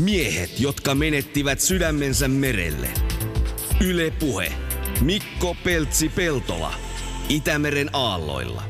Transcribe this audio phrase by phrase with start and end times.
[0.00, 2.88] Miehet, jotka menettivät sydämensä merelle.
[3.86, 4.52] Yle Puhe.
[5.00, 6.74] Mikko Peltsi-Peltola.
[7.28, 8.62] Itämeren aalloilla.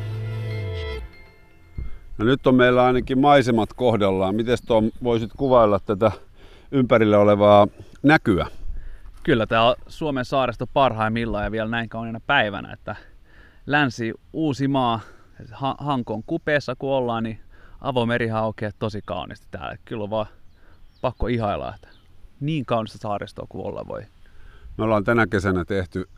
[2.18, 4.34] No nyt on meillä ainakin maisemat kohdallaan.
[4.34, 6.12] Miten Tom voisit kuvailla tätä
[6.70, 7.68] ympärillä olevaa
[8.02, 8.46] näkyä?
[9.22, 12.96] Kyllä tämä on Suomen saaristo parhaimmillaan ja vielä näin kauniina päivänä, että
[13.66, 15.00] länsi Uusimaa,
[15.78, 17.40] Hankon kupeessa kun ollaan, niin
[17.80, 19.76] avomeri aukeaa tosi kauniisti täällä.
[19.84, 20.26] Kyllä on vaan
[21.02, 21.88] pakko ihailla, että
[22.40, 24.02] niin kaunista saaristoa kuin olla voi.
[24.78, 26.08] Me ollaan tänä kesänä tehty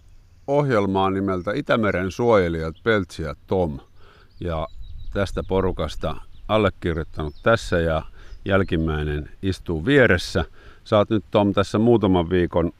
[0.47, 3.79] ohjelmaa nimeltä Itämeren suojelijat Peltsi ja Tom.
[4.41, 4.69] Ja
[5.13, 6.17] tästä porukasta
[6.49, 8.03] allekirjoittanut tässä ja
[8.45, 10.45] jälkimmäinen istuu vieressä.
[10.85, 12.73] Saat nyt Tom tässä muutaman viikon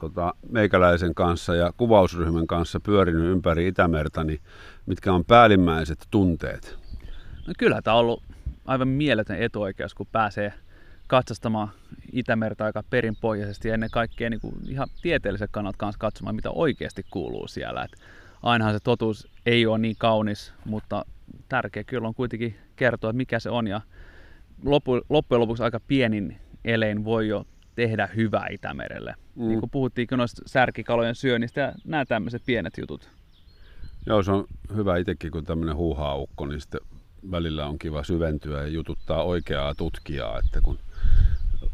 [0.00, 4.40] tota, meikäläisen kanssa ja kuvausryhmän kanssa pyörinyt ympäri Itämerta, niin
[4.86, 6.78] mitkä on päällimmäiset tunteet?
[7.46, 8.22] No kyllä tämä on ollut
[8.66, 10.52] aivan mieletön etuoikeus, kun pääsee
[11.10, 11.68] katsastamaan
[12.12, 17.02] Itämerta aika perinpohjaisesti ja ennen kaikkea niin kuin ihan tieteellisen kannalta kanssa katsomaan, mitä oikeasti
[17.10, 17.84] kuuluu siellä.
[17.84, 17.90] Et
[18.42, 21.04] ainahan se totuus ei ole niin kaunis, mutta
[21.48, 23.66] tärkeä kyllä on kuitenkin kertoa, että mikä se on.
[23.66, 23.80] Ja
[24.64, 29.14] loppujen lopuksi aika pienin elein voi jo tehdä hyvää Itämerelle.
[29.34, 29.48] Mm.
[29.48, 33.10] Niin kuin puhuttiinkin noista särkikalojen syönnistä ja nämä tämmöiset pienet jutut.
[34.06, 36.80] Joo, se on hyvä itsekin, kun tämmöinen huuhaaukko, niin sitten
[37.30, 40.78] välillä on kiva syventyä ja jututtaa oikeaa tutkijaa, että kun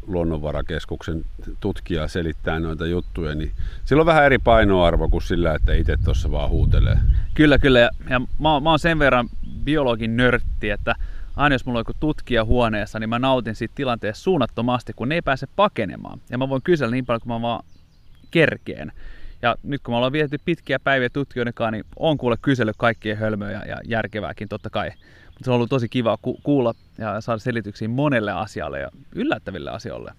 [0.07, 1.25] luonnonvarakeskuksen
[1.59, 3.51] tutkija selittää noita juttuja, niin
[3.85, 6.97] sillä on vähän eri painoarvo kuin sillä, että itse tuossa vaan huutelee.
[7.33, 7.79] Kyllä, kyllä.
[7.79, 9.29] Ja, ja mä, mä oon sen verran
[9.63, 10.95] biologin nörtti, että
[11.35, 15.15] aina jos mulla on joku tutkija huoneessa, niin mä nautin siitä tilanteessa suunnattomasti, kun ne
[15.15, 16.21] ei pääse pakenemaan.
[16.29, 17.65] Ja mä voin kysellä niin paljon, kun mä vaan
[18.31, 18.91] kerkeen.
[19.41, 23.17] Ja nyt kun me ollaan vietetty pitkiä päiviä tutkijoiden kanssa, niin on kuule kysellyt kaikkien
[23.17, 24.91] hölmöjä ja järkevääkin totta kai.
[25.25, 29.71] Mutta se on ollut tosi kiva ku- kuulla ja saada selityksiä monelle asialle ja yllättäville
[29.71, 30.13] asioille.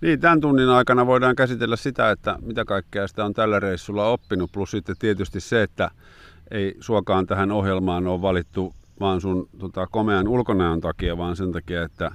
[0.00, 4.52] Niin, tämän tunnin aikana voidaan käsitellä sitä, että mitä kaikkea sitä on tällä reissulla oppinut,
[4.52, 5.90] plus sitten tietysti se, että
[6.50, 11.82] ei suokaan tähän ohjelmaan ole valittu vaan sun tota, komean ulkonäön takia, vaan sen takia,
[11.82, 12.10] että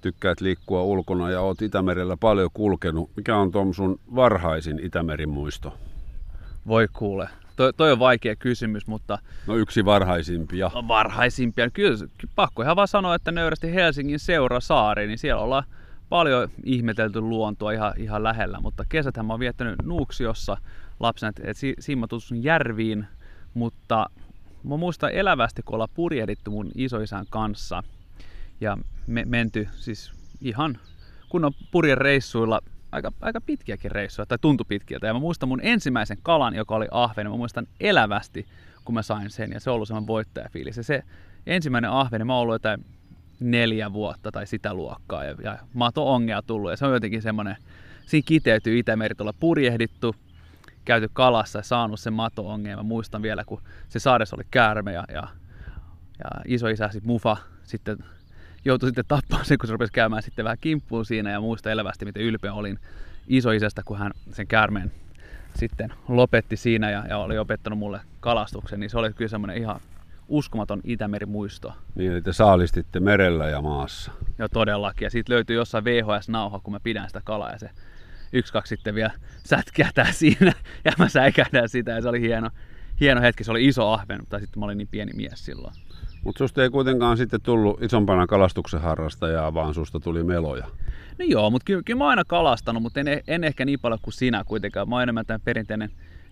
[0.00, 3.10] tykkäät liikkua ulkona ja oot Itämerellä paljon kulkenut.
[3.16, 5.74] Mikä on Tom sun varhaisin Itämerin muisto?
[6.66, 7.28] Voi kuule.
[7.56, 9.18] Toi, toi on vaikea kysymys, mutta...
[9.46, 10.70] No yksi varhaisimpia.
[10.74, 11.70] No, varhaisimpia.
[11.70, 15.64] Kyllä pakko ihan vaan sanoa, että nöyrästi Helsingin seurasaari, niin siellä ollaan
[16.08, 20.56] paljon ihmetelty luontoa ihan, ihan lähellä, mutta kesäthän mä oon viettänyt Nuuksiossa
[21.00, 22.06] lapsena, että et siinä mä
[22.42, 23.06] järviin,
[23.54, 24.10] mutta
[24.64, 27.82] mä muistan elävästi, kun ollaan purjehdittu mun isoisän kanssa
[28.60, 30.78] ja me, menty siis ihan
[31.28, 32.60] kunnon purjereissuilla
[32.92, 35.06] aika, aika pitkiäkin reissuja, tai tuntui pitkiltä.
[35.06, 38.46] Ja mä muistan mun ensimmäisen kalan, joka oli ahven, mä muistan elävästi,
[38.84, 40.76] kun mä sain sen, ja se on ollut semmoinen voittajafiilis.
[40.76, 41.02] Ja se
[41.46, 42.84] ensimmäinen ahven, mä oon ollut jotain
[43.40, 47.56] neljä vuotta tai sitä luokkaa, ja, ja mato-ongea tullut, ja se on jotenkin semmoinen,
[48.06, 50.14] siinä kiteytyy Itämeri tuolla purjehdittu,
[50.84, 52.78] käyty kalassa ja saanut sen mato-ongeen.
[52.78, 55.28] Mä muistan vielä, kun se saades oli käärme ja, ja,
[56.18, 57.98] ja isoisä sitten Mufa sitten
[58.64, 62.04] joutui sitten tappamaan sen, kun se rupesi käymään sitten vähän kimppuun siinä ja muista elävästi,
[62.04, 62.78] miten ylpeä olin
[63.28, 64.92] isoisästä, kun hän sen käärmeen
[65.54, 69.80] sitten lopetti siinä ja, ja oli opettanut mulle kalastuksen, niin se oli kyllä semmoinen ihan
[70.28, 71.72] uskomaton Itämeri-muisto.
[71.94, 74.12] Niin, että saalistitte merellä ja maassa.
[74.38, 75.06] Joo, todellakin.
[75.06, 77.70] Ja siitä löytyi jossain VHS-nauha, kun mä pidän sitä kalaa ja se
[78.32, 79.12] yksi, kaksi sitten vielä
[79.44, 80.52] sätkähtää siinä
[80.84, 82.50] ja mä säikähdän sitä ja se oli hieno,
[83.00, 83.44] hieno hetki.
[83.44, 85.74] Se oli iso ahven, mutta sitten mä olin niin pieni mies silloin.
[86.24, 90.66] Mutta susta ei kuitenkaan sitten tullut isompana kalastuksen harrastajaa, vaan susta tuli meloja.
[91.18, 94.00] No joo, mutta kyllä, kyllä mä oon aina kalastanut, mutta en, en ehkä niin paljon
[94.02, 94.88] kuin sinä kuitenkaan.
[94.88, 95.90] Mä oon enemmän tämän perinteinen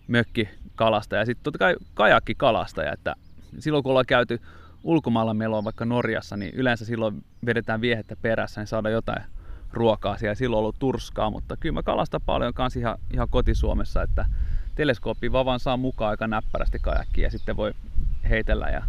[0.09, 3.15] mökkikalastaja ja sitten totta kai kajakkikalastaja, että
[3.59, 4.41] silloin kun ollaan käyty
[4.84, 9.22] ulkomailla meloa vaikka Norjassa, niin yleensä silloin vedetään viehettä perässä, niin saadaan jotain
[9.72, 10.34] ruokaa siellä.
[10.34, 14.26] Silloin on ollut turskaa, mutta kyllä mä kalastan paljon kans ihan, ihan kotisuomessa, että
[14.76, 17.72] teleskooppi vaan saa mukaan aika näppärästi kajakkiin ja sitten voi
[18.28, 18.82] heitellä ja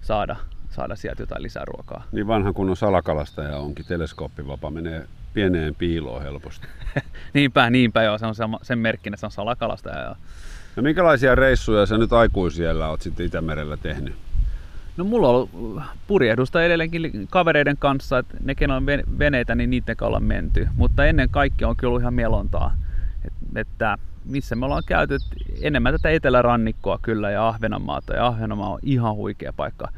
[0.00, 0.36] saada,
[0.70, 2.04] saada sieltä jotain lisäruokaa.
[2.12, 6.66] Niin vanha kunnon salakalastaja onkin, teleskooppivapa menee pieneen piiloon helposti.
[7.34, 10.02] niinpä, niinpä joo, se on sen merkkinä, se on salakalastaja.
[10.02, 10.16] Joo.
[10.76, 14.14] No minkälaisia reissuja sä nyt aikuisiellä oot sitten Itämerellä tehnyt?
[14.96, 18.86] No mulla on ollut purjehdusta edelleenkin kavereiden kanssa, että ne on
[19.18, 20.68] veneitä, niin niiden ollaan menty.
[20.76, 22.76] Mutta ennen kaikkea on kyllä ollut ihan melontaa.
[23.24, 25.18] Et, että missä me ollaan käyty
[25.62, 28.14] enemmän tätä etelärannikkoa kyllä ja Ahvenanmaata.
[28.14, 29.88] Ja Ahvenanmaa on ihan huikea paikka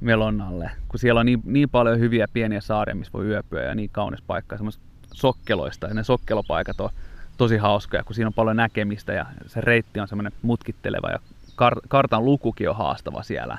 [0.00, 3.90] melonnalle, kun siellä on niin, niin paljon hyviä pieniä saaria, missä voi yöpyä ja niin
[3.92, 4.56] kaunis paikka.
[4.56, 4.82] Semmoista
[5.14, 6.90] sokkeloista ja ne sokkelopaikat on
[7.36, 11.18] tosi hauskoja, kun siinä on paljon näkemistä ja se reitti on semmoinen mutkitteleva ja
[11.50, 13.58] kar- kartan lukukin on haastava siellä.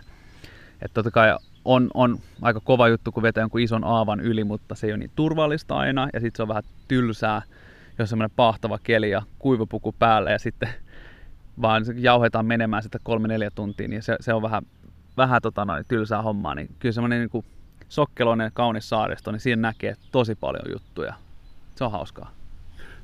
[0.81, 1.35] Että totta kai
[1.65, 4.97] on, on aika kova juttu, kun vetää jonkun ison aavan yli, mutta se ei ole
[4.97, 7.41] niin turvallista aina ja sitten se on vähän tylsää,
[8.01, 10.69] jos on semmoinen pahtava keli ja kuivapuku päälle ja sitten
[11.61, 14.63] vaan jauhetaan menemään sitä kolme neljä tuntia, niin se, se on vähän,
[15.17, 16.55] vähän tota noin, tylsää hommaa.
[16.55, 17.45] Niin kyllä semmoinen niin
[17.89, 21.13] sokkeloinen kaunis saaristo, niin siinä näkee tosi paljon juttuja.
[21.75, 22.31] Se on hauskaa.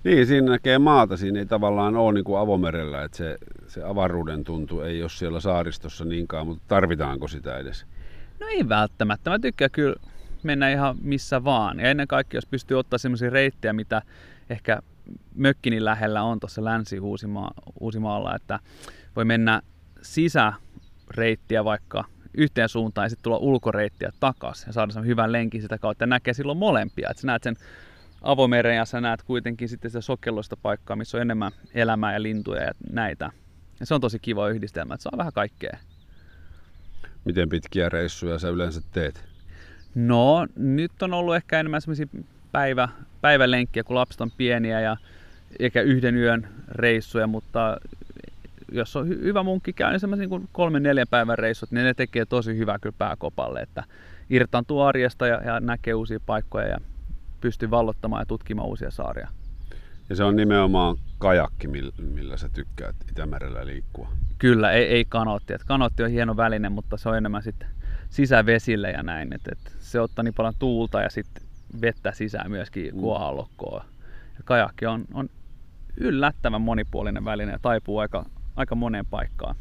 [0.03, 1.17] Niin, siinä näkee maata.
[1.17, 5.39] Siinä ei tavallaan ole niin kuin avomerellä, että se, se avaruuden tuntu ei ole siellä
[5.39, 7.85] saaristossa niinkaan, mutta tarvitaanko sitä edes?
[8.39, 9.29] No ei välttämättä.
[9.29, 9.95] Mä tykkään kyllä
[10.43, 11.79] mennä ihan missä vaan.
[11.79, 14.01] Ja ennen kaikkea, jos pystyy ottaa sellaisia reittejä, mitä
[14.49, 14.79] ehkä
[15.35, 18.59] mökkini lähellä on tuossa Länsi-Uusimaalla, että
[19.15, 19.61] voi mennä
[20.01, 22.03] sisäreittiä vaikka
[22.33, 26.07] yhteen suuntaan ja sitten tulla ulkoreittiä takaisin ja saada sen hyvän lenkin sitä kautta ja
[26.07, 27.09] näkee silloin molempia.
[27.09, 27.55] Että sä näet sen
[28.21, 32.63] avomeren ja sä näet kuitenkin sitten sitä sokelloista paikkaa, missä on enemmän elämää ja lintuja
[32.63, 33.31] ja näitä.
[33.79, 35.77] Ja se on tosi kiva yhdistelmä, että saa vähän kaikkea.
[37.25, 39.23] Miten pitkiä reissuja sä yleensä teet?
[39.95, 42.07] No, nyt on ollut ehkä enemmän semmoisia
[42.51, 42.89] päivä,
[43.21, 44.97] päivälenkkiä, kun lapset on pieniä ja
[45.59, 47.77] eikä yhden yön reissuja, mutta
[48.71, 51.93] jos on hy- hyvä munkki käy, niin semmoisen niin kolmen neljän päivän reissut, niin ne
[51.93, 53.83] tekee tosi hyvää kyllä pääkopalle, että
[54.29, 56.77] irtaantuu arjesta ja, ja näkee uusia paikkoja ja
[57.41, 59.29] pystyy vallottamaan ja tutkimaan uusia saaria.
[60.09, 61.67] Ja se on nimenomaan kajakki,
[61.97, 64.09] millä sä tykkäät Itämerellä liikkua.
[64.37, 65.53] Kyllä, ei, ei kanotti.
[65.53, 67.67] Et kanotti on hieno väline, mutta se on enemmän sitten
[68.09, 69.33] sisävesille ja näin.
[69.33, 71.46] Et, et se ottaa niin paljon tuulta ja sitten
[71.81, 72.99] vettä sisään myöskin mm.
[72.99, 73.85] kuohallokkoa.
[74.37, 75.29] Ja kajakki on, on
[75.97, 78.25] yllättävän monipuolinen väline ja taipuu aika,
[78.55, 79.55] aika moneen paikkaan.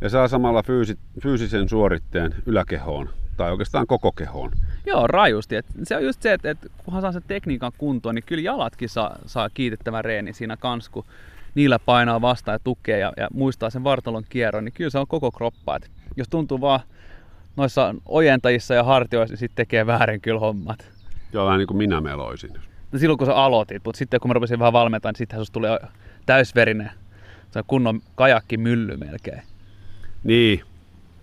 [0.00, 4.50] Ja saa samalla fyysi, fyysisen suoritteen yläkehoon tai oikeastaan koko kehoon.
[4.86, 5.56] Joo, rajusti.
[5.56, 8.88] Et se on just se, että et, kunhan saa sen tekniikan kuntoon, niin kyllä jalatkin
[8.88, 11.04] saa, saa kiitettävän reeni siinä kans, kun
[11.54, 15.06] niillä painaa vastaan ja tukee ja, ja muistaa sen vartalon kierron, niin kyllä se on
[15.06, 15.76] koko kroppa.
[15.76, 16.80] Et jos tuntuu vaan
[17.56, 20.99] noissa ojentajissa ja hartioissa, niin sitten tekee väärin kyllä hommat.
[21.32, 22.50] Joo, vähän niin kuin minä meloisin.
[22.92, 25.52] No silloin kun sä aloitit, mutta sitten kun mä rupesin vähän valmentamaan, niin sittenhän susta
[25.52, 25.78] tulee
[26.26, 26.90] täysverinen.
[27.50, 29.42] Se on kunnon kajakki mylly melkein.
[30.24, 30.62] Niin,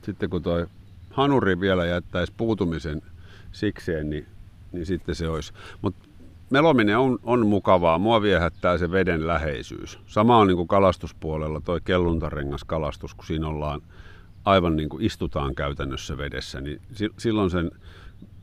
[0.01, 0.67] sitten kun toi
[1.09, 3.01] hanuri vielä jättäisi puutumisen
[3.51, 4.25] sikseen, niin,
[4.71, 5.53] niin sitten se olisi.
[5.81, 6.07] Mutta
[6.49, 7.99] melominen on, on mukavaa.
[7.99, 9.99] Mua viehättää se veden läheisyys.
[10.05, 13.81] Sama on niin kuin kalastuspuolella toi kelluntarengas kalastus, kun siinä ollaan
[14.45, 16.81] aivan niin kuin istutaan käytännössä vedessä, niin
[17.17, 17.71] silloin sen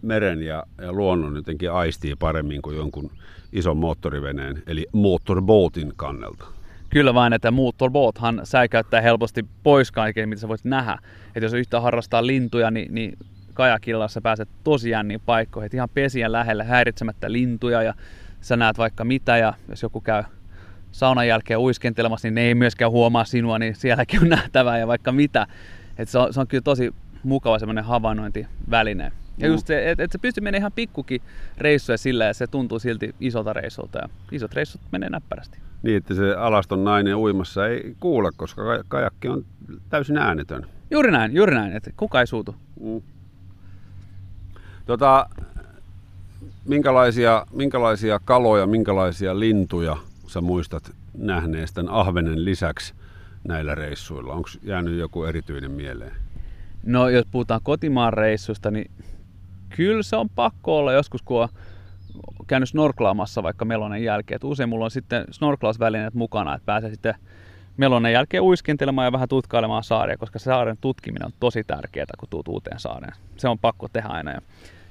[0.05, 3.11] meren ja, ja luonnon jotenkin aistii paremmin kuin jonkun
[3.53, 6.45] ison moottoriveneen, eli motorboatin kannelta.
[6.91, 10.99] Kyllä vain, että motorboathan säikäyttää helposti pois kaiken, mitä sä voit nähdä.
[11.27, 13.19] Että jos yhtään harrastaa lintuja, niin, niin
[13.55, 17.95] kajakilla sä pääset tosi jänniin paikkoihin, ihan pesien lähelle häiritsemättä lintuja ja
[18.41, 20.23] sä näet vaikka mitä ja jos joku käy
[20.93, 25.12] saunan jälkeen uiskentelemassa, niin ne ei myöskään huomaa sinua, niin sielläkin on nähtävää ja vaikka
[25.12, 25.47] mitä.
[25.99, 29.12] Et se, on, se on kyllä tosi mukava semmoinen havainnointiväline.
[29.38, 31.23] Ja just se, että et se pystyy menemään ihan pikkukin
[31.59, 35.59] reissuja sillä ja se tuntuu silti isolta reissulta ja isot reissut menee näppärästi.
[35.82, 39.44] Niin, että se alaston nainen uimassa ei kuule, koska kajakki on
[39.91, 40.67] täysin äänetön.
[40.91, 42.56] Juuri näin, juuri näin, että kuka ei suutu.
[42.81, 43.03] Mm.
[44.87, 45.27] Tota,
[46.65, 49.97] minkälaisia, minkälaisia kaloja, minkälaisia lintuja
[50.27, 52.94] sä muistat nähneestä ahvenen lisäksi
[53.49, 54.32] näillä reissuilla?
[54.32, 56.24] Onko jäänyt joku erityinen mieleen?
[56.86, 58.90] No jos puhutaan kotimaan reissusta, niin
[59.76, 61.48] kyllä se on pakko olla joskus, kun on
[62.46, 64.36] käynyt snorklaamassa vaikka melonen jälkeen.
[64.36, 67.14] Et usein mulla on sitten snorklausvälineet mukana, että pääsee sitten
[67.76, 72.48] melonen jälkeen uiskentelemaan ja vähän tutkailemaan saaria, koska saaren tutkiminen on tosi tärkeää, kun tuut
[72.48, 73.12] uuteen saareen.
[73.36, 74.31] Se on pakko tehdä aina.
[74.31, 74.41] Ja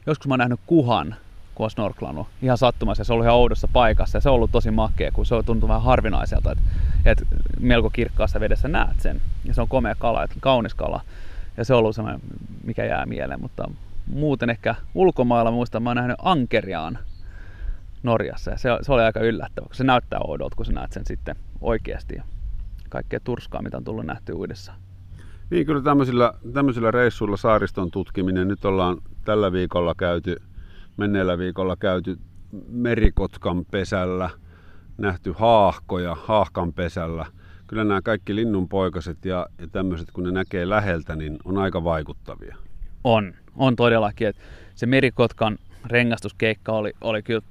[0.06, 1.16] joskus mä oon nähnyt kuhan,
[1.56, 4.36] kun on snorklannut ihan sattumassa ja se on ollut ihan oudossa paikassa ja se on
[4.36, 6.64] ollut tosi makea, kun se on tuntunut vähän harvinaiselta, että,
[7.06, 7.26] että
[7.60, 9.22] melko kirkkaassa vedessä näet sen.
[9.46, 11.02] Ja se on komea kala, että kaunis kala.
[11.58, 12.22] Ja se on ollut semmoinen,
[12.64, 13.72] mikä jää mieleen, mutta
[14.08, 17.00] muuten ehkä ulkomailla muistan, mä oon nähnyt ankeriaan
[18.04, 21.06] Norjassa ja se, se oli aika yllättävä, kun se näyttää oudolta, kun sä näet sen
[21.06, 22.16] sitten oikeasti
[22.90, 24.74] kaikkea turskaa, mitä on tullut nähty uudessa.
[25.50, 30.42] Niin, kyllä tämmöisillä, tämmöisillä reissuilla saariston tutkiminen, nyt ollaan tällä viikolla käyty,
[30.98, 32.18] menneellä viikolla käyty
[32.68, 34.30] merikotkan pesällä,
[34.98, 37.26] nähty haahkoja haahkan pesällä.
[37.74, 42.56] Kyllä nämä kaikki linnunpoikaset ja, ja tämmöiset, kun ne näkee läheltä, niin on aika vaikuttavia.
[43.04, 44.28] On, on todellakin.
[44.28, 44.42] Että
[44.76, 47.42] se merikotkan rengastuskeikka oli, oli kyllä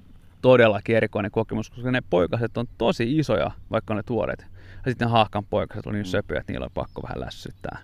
[0.42, 4.46] todellakin erikoinen kokemus, koska ne poikaset on tosi isoja, vaikka ne tuoreet.
[4.84, 7.78] Ja sitten haahkan poikaset oli niin söpöjä, että niillä oli pakko vähän lässyttää.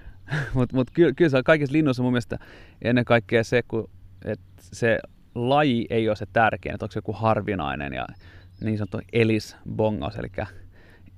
[0.54, 2.38] Mutta mut kyllä, kyllä se on kaikissa linnuissa mun mielestä
[2.82, 3.90] ennen kaikkea se, kun,
[4.24, 4.98] että se
[5.34, 8.06] laji ei ole se tärkein, että onko se joku harvinainen ja
[8.60, 10.28] niin sanottu elisbongaus, eli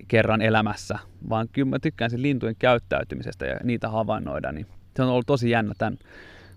[0.08, 0.98] kerran elämässä,
[1.28, 5.50] vaan kyllä mä tykkään sen lintujen käyttäytymisestä ja niitä havainnoida, niin se on ollut tosi
[5.50, 5.98] jännä tämän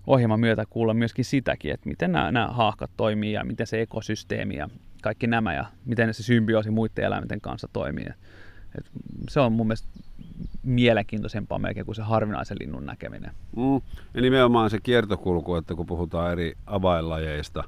[0.06, 4.56] ohjelman myötä kuulla myöskin sitäkin, että miten nämä, nämä haahkat toimii ja miten se ekosysteemi
[4.56, 4.68] ja
[5.02, 8.06] kaikki nämä ja miten se symbioosi muiden eläinten kanssa toimii.
[8.78, 8.90] Et
[9.28, 9.88] se on mun mielestä
[10.62, 13.30] mielenkiintoisempaa melkein kuin se harvinaisen linnun näkeminen.
[13.56, 13.80] Mm.
[14.14, 17.64] Ja nimenomaan se kiertokulku, että kun puhutaan eri avainlajeista,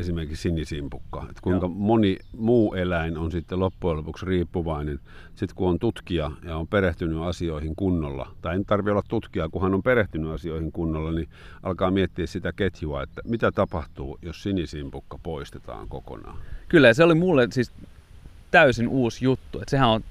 [0.00, 1.74] esimerkiksi sinisimpukka, että kuinka Joo.
[1.74, 5.00] moni muu eläin on sitten loppujen lopuksi riippuvainen,
[5.34, 9.62] sitten kun on tutkija ja on perehtynyt asioihin kunnolla, tai ei tarvitse olla tutkija, kun
[9.62, 11.28] hän on perehtynyt asioihin kunnolla, niin
[11.62, 16.38] alkaa miettiä sitä ketjua, että mitä tapahtuu, jos sinisimpukka poistetaan kokonaan.
[16.68, 17.72] Kyllä, se oli mulle siis
[18.50, 20.02] täysin uusi juttu, että sehän on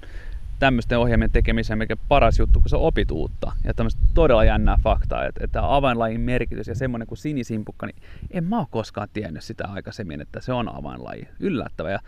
[0.60, 3.52] tämmöisten ohjelmien tekemiseen mikä paras juttu, kun sä opit uutta.
[3.64, 7.96] Ja tämmöistä todella jännää faktaa, että, että avainlajin merkitys ja semmoinen kuin sinisimpukka, niin
[8.30, 11.28] en mä ole koskaan tiennyt sitä aikaisemmin, että se on avainlaji.
[11.40, 11.90] Yllättävä.
[11.90, 11.98] Ja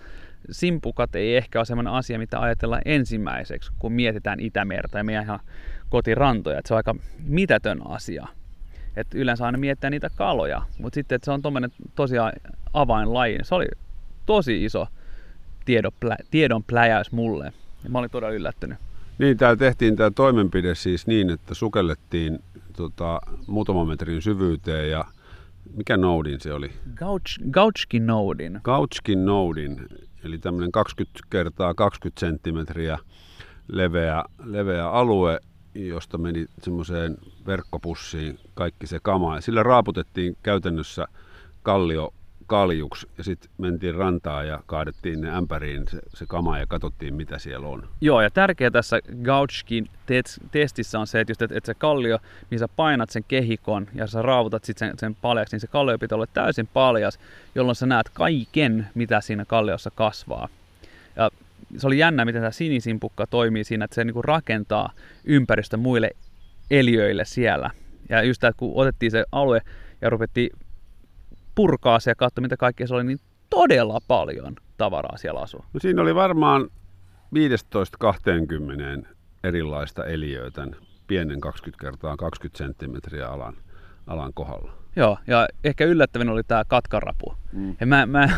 [0.50, 5.40] simpukat ei ehkä ole semmoinen asia, mitä ajatellaan ensimmäiseksi, kun mietitään Itämerta ja meidän ihan
[5.88, 6.59] kotirantoja.
[6.59, 6.94] Että se on aika
[7.26, 8.28] mitätön asia.
[8.97, 12.32] Et yleensä aina mietitään niitä kaloja, mutta sitten että se on tommonen tosiaan
[12.73, 13.66] avainlaji, se oli
[14.26, 14.87] tosi iso
[15.64, 15.92] tiedon,
[16.30, 17.52] tiedon pläjäys mulle.
[17.84, 18.78] Ja mä olin todella yllättynyt.
[19.18, 22.38] Niin, täällä tehtiin tämä toimenpide siis niin, että sukellettiin
[22.76, 25.04] tota, muutaman metrin syvyyteen ja
[25.76, 26.72] mikä noudin se oli?
[26.94, 28.60] Gauch, Gauchkin noudin.
[28.64, 29.86] Gauchkin noudin,
[30.24, 32.98] eli tämmöinen 20 kertaa 20 senttimetriä
[33.68, 35.40] leveä, leveä alue,
[35.74, 39.34] josta meni semmoiseen verkkopussiin kaikki se kama.
[39.34, 41.06] Ja sillä raaputettiin käytännössä
[41.62, 42.14] kallio
[42.52, 47.38] kaljuksi ja sitten mentiin rantaan ja kaadettiin ne ämpäriin se, se kama ja katsottiin mitä
[47.38, 47.88] siellä on.
[48.00, 49.88] Joo ja tärkeää tässä Gauchkin
[50.50, 52.18] testissä on se, että, just, että, että se kallio,
[52.50, 56.16] missä painat sen kehikon ja sä raavutat sitten sen, sen paljaksi, niin se kallio pitää
[56.16, 57.18] olla täysin paljas,
[57.54, 60.49] jolloin sä näet kaiken, mitä siinä kalliossa kasvaa.
[61.16, 61.30] Ja
[61.76, 64.92] se oli jännä, miten tämä sinisimpukka toimii siinä, että se niin kuin rakentaa
[65.25, 66.11] ympäristö muille
[66.71, 67.71] eliöille siellä.
[68.09, 69.62] Ja just tämä, kun otettiin se alue
[70.00, 70.50] ja ruvettiin
[71.54, 75.64] purkaa se ja katsoa, mitä kaikkea se oli, niin todella paljon tavaraa siellä asuu.
[75.73, 76.71] No siinä oli varmaan
[79.02, 79.06] 15-20
[79.44, 83.54] erilaista eliöä tämän pienen 20 kertaa 20 senttimetriä alan,
[84.06, 84.73] alan kohdalla.
[84.97, 87.35] Joo, ja ehkä yllättävin oli tämä katkarapu.
[87.52, 87.76] Mm.
[87.80, 88.28] Ja mä, mä,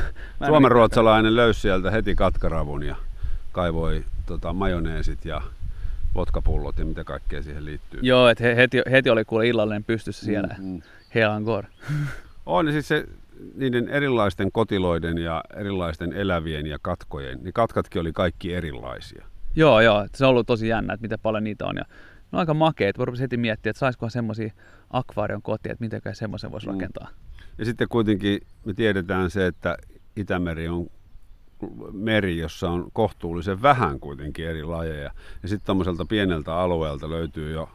[0.40, 2.96] mä Suomen ruotsalainen löysi sieltä heti katkaravun ja
[3.52, 5.42] kaivoi tota, majoneesit ja
[6.14, 8.00] vodkapullot ja mitä kaikkea siihen liittyy.
[8.02, 10.54] Joo, että heti, heti oli kuule illallinen pystyssä siellä.
[10.58, 10.82] Mm, mm.
[11.14, 11.64] Helangor.
[12.46, 13.04] On siis se
[13.54, 19.24] niiden erilaisten kotiloiden ja erilaisten elävien ja katkojen, niin katkatkin oli kaikki erilaisia.
[19.56, 20.06] Joo, joo.
[20.14, 21.76] Se on ollut tosi jännä, että miten paljon niitä on.
[21.76, 22.98] Ja ne on aika makeet.
[22.98, 24.52] Voisi heti miettiä, että saisikohan semmoisia
[24.90, 26.72] akvaarion kotia, että miten semmoisen voisi mm.
[26.72, 27.08] rakentaa.
[27.58, 29.76] Ja sitten kuitenkin me tiedetään se, että
[30.16, 30.86] Itämeri on
[31.92, 35.10] meri, jossa on kohtuullisen vähän kuitenkin eri lajeja.
[35.42, 37.68] Ja sitten tuommoiselta pieneltä alueelta löytyy jo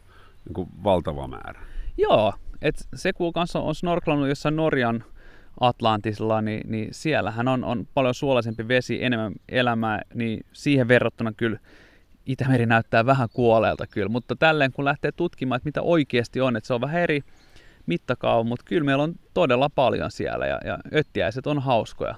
[0.46, 1.62] niin kuin valtava määrä.
[1.98, 5.04] Joo, et se kun kanssa on snorklannut jossain Norjan
[5.60, 11.60] Atlantisilla, niin, niin siellähän on, on paljon suolaisempi vesi, enemmän elämää, niin siihen verrattuna kyllä
[12.26, 16.68] Itämeri näyttää vähän kuolleelta kyllä, mutta tälleen kun lähtee tutkimaan, että mitä oikeasti on, että
[16.68, 17.22] se on vähän eri
[17.86, 22.16] mittakaava, mutta kyllä meillä on todella paljon siellä ja, ja öttiäiset on hauskoja.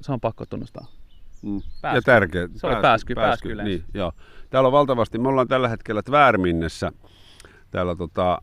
[0.00, 0.86] Se on pakko tunnustaa.
[1.42, 1.60] Mm.
[1.94, 2.48] Ja tärkeä.
[2.56, 4.12] Se oli pääsky, pääsky, pääsky niin, joo.
[4.50, 6.92] Täällä on valtavasti, me ollaan tällä hetkellä Tvärminnessä,
[7.70, 8.42] täällä tota,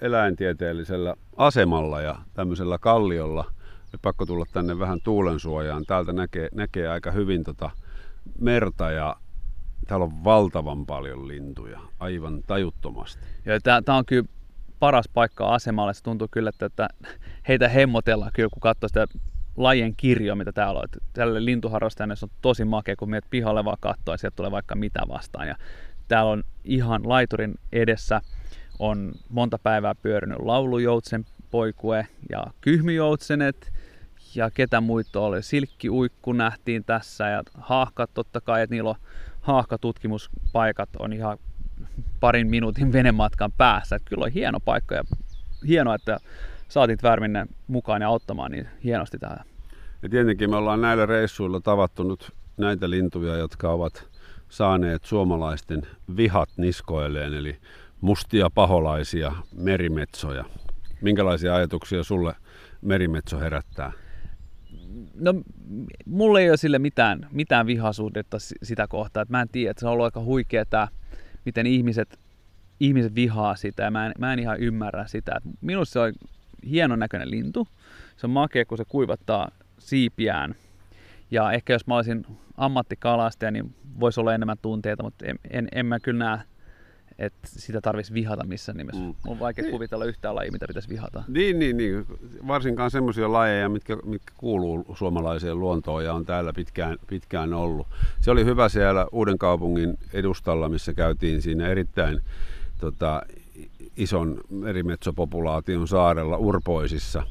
[0.00, 3.44] eläintieteellisellä asemalla ja tämmöisellä kalliolla.
[3.92, 5.84] Ja pakko tulla tänne vähän tuulensuojaan.
[5.86, 7.70] Täältä näkee, näkee aika hyvin tota
[8.40, 9.16] merta ja
[9.86, 13.26] täällä on valtavan paljon lintuja, aivan tajuttomasti.
[13.84, 14.28] Tämä on kyllä
[14.78, 15.94] paras paikka asemalle.
[15.94, 16.88] Se tuntuu kyllä, että
[17.48, 19.06] heitä hemmotellaan kyllä, kun katsoo sitä
[19.56, 20.88] lajien kirjoa, mitä täällä on.
[21.12, 25.00] Tälle lintuharrastajalle on tosi makea, kun menet pihalle vaan katsoa ja sieltä tulee vaikka mitä
[25.08, 25.48] vastaan.
[25.48, 25.56] Ja
[26.08, 28.20] täällä on ihan laiturin edessä
[28.78, 33.72] on monta päivää pyörinyt laulujoutsen poikue ja kyhmyjoutsenet
[34.34, 35.42] ja ketä muita oli.
[35.42, 38.96] Silkkiuikku nähtiin tässä ja haahkat totta kai, että niillä on
[39.40, 41.38] haahkatutkimuspaikat on ihan
[42.20, 43.96] parin minuutin venematkan päässä.
[43.96, 45.04] Että kyllä on hieno paikka ja
[45.66, 46.18] hienoa, että
[46.68, 49.44] saatit Värminen mukaan ja auttamaan niin hienosti täällä.
[50.02, 54.07] Ja tietenkin me ollaan näillä reissuilla tavattu nyt näitä lintuja, jotka ovat
[54.48, 55.82] saaneet suomalaisten
[56.16, 57.56] vihat niskoilleen, eli
[58.00, 60.44] mustia paholaisia merimetsoja.
[61.00, 62.34] Minkälaisia ajatuksia sulle
[62.82, 63.92] merimetso herättää?
[65.14, 65.34] No,
[66.06, 69.22] mulle ei ole sille mitään, mitään vihasuhdetta sitä kohtaa.
[69.22, 70.88] Että mä en tiedä, että se on ollut aika huikeaa,
[71.44, 72.18] miten ihmiset,
[72.80, 73.82] ihmiset vihaa sitä.
[73.82, 75.32] Ja mä en, mä en ihan ymmärrä sitä.
[75.36, 76.12] Että minusta se on
[76.70, 77.68] hienon näköinen lintu.
[78.16, 80.54] Se on makea, kun se kuivattaa siipiään.
[81.30, 85.86] Ja ehkä jos mä olisin ammattikalastaja, niin voisi olla enemmän tunteita, mutta en, en, en
[85.86, 86.38] mä kyllä näe
[87.18, 89.02] että sitä tarvitsisi vihata missään nimessä.
[89.02, 89.14] Mm.
[89.26, 89.72] On vaikea niin.
[89.72, 91.24] kuvitella yhtään lajia, mitä pitäisi vihata.
[91.28, 92.06] Niin, niin, niin.
[92.46, 97.86] varsinkaan semmoisia lajeja, mitkä, mitkä kuuluu suomalaiseen luontoon ja on täällä pitkään, pitkään ollut.
[98.20, 102.20] Se oli hyvä siellä Uuden kaupungin edustalla, missä käytiin siinä erittäin
[102.80, 103.22] tota,
[103.96, 107.22] ison merimetsopopulaation saarella Urpoisissa,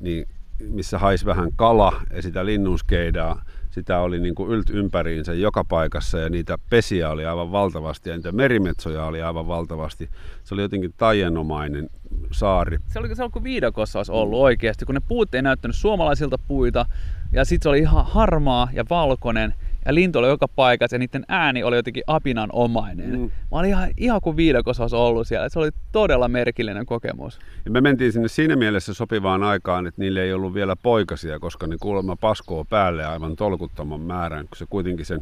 [0.00, 0.28] niin
[0.68, 3.42] missä haisi vähän kala ja sitä linnunskeidaa
[3.72, 8.16] sitä oli niin kuin ylt ympäriinsä joka paikassa ja niitä pesiä oli aivan valtavasti ja
[8.16, 10.10] niitä merimetsoja oli aivan valtavasti.
[10.44, 11.90] Se oli jotenkin taianomainen
[12.32, 12.78] saari.
[12.86, 16.38] Se oli, se oli kuin viidakossa olisi ollut oikeasti, kun ne puut ei näyttänyt suomalaisilta
[16.38, 16.86] puita
[17.32, 19.54] ja sitten se oli ihan harmaa ja valkoinen
[19.86, 23.10] ja lintu oli joka paikassa ja niiden ääni oli jotenkin apinanomainen.
[23.10, 23.20] Mm.
[23.20, 25.48] Mä olin ihan, ihan kuin viidakossa olisi ollut siellä.
[25.48, 27.38] Se oli todella merkillinen kokemus.
[27.64, 31.66] Ja me mentiin sinne siinä mielessä sopivaan aikaan, että niille ei ollut vielä poikasia, koska
[31.66, 35.20] ne kuulemma paskoo päälle aivan tolkuttoman määrän, kun se kuitenkin sen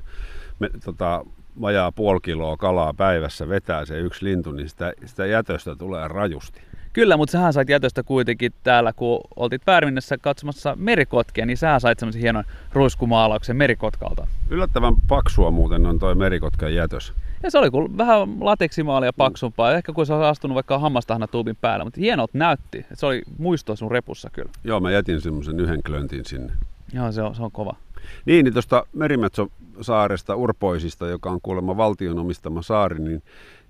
[0.58, 1.24] me, tota,
[1.60, 6.60] vajaa puoli kiloa kalaa päivässä vetää se yksi lintu, niin sitä, sitä jätöstä tulee rajusti.
[6.92, 11.98] Kyllä, mutta sähän sait jätöstä kuitenkin täällä, kun oltit Väärinnässä katsomassa merikotkia, niin sä sait
[11.98, 14.26] semmoisen hienon ruiskumaalauksen merikotkalta.
[14.50, 17.12] Yllättävän paksua muuten on toi merikotkan jätös.
[17.42, 19.76] Ja se oli kuin vähän lateksimaalia paksumpaa, mm.
[19.76, 22.86] ehkä kun se olisi astunut vaikka hammastahna tuubin päällä, mutta hienot näytti.
[22.94, 24.50] Se oli muisto sun repussa kyllä.
[24.64, 26.52] Joo, mä jätin semmoisen yhden klöntin sinne.
[26.92, 27.76] Joo, se on, se on kova.
[28.24, 33.22] Niin, niin tuosta Merimetso-saaresta, Urpoisista, joka on kuulemma valtion omistama saari, niin,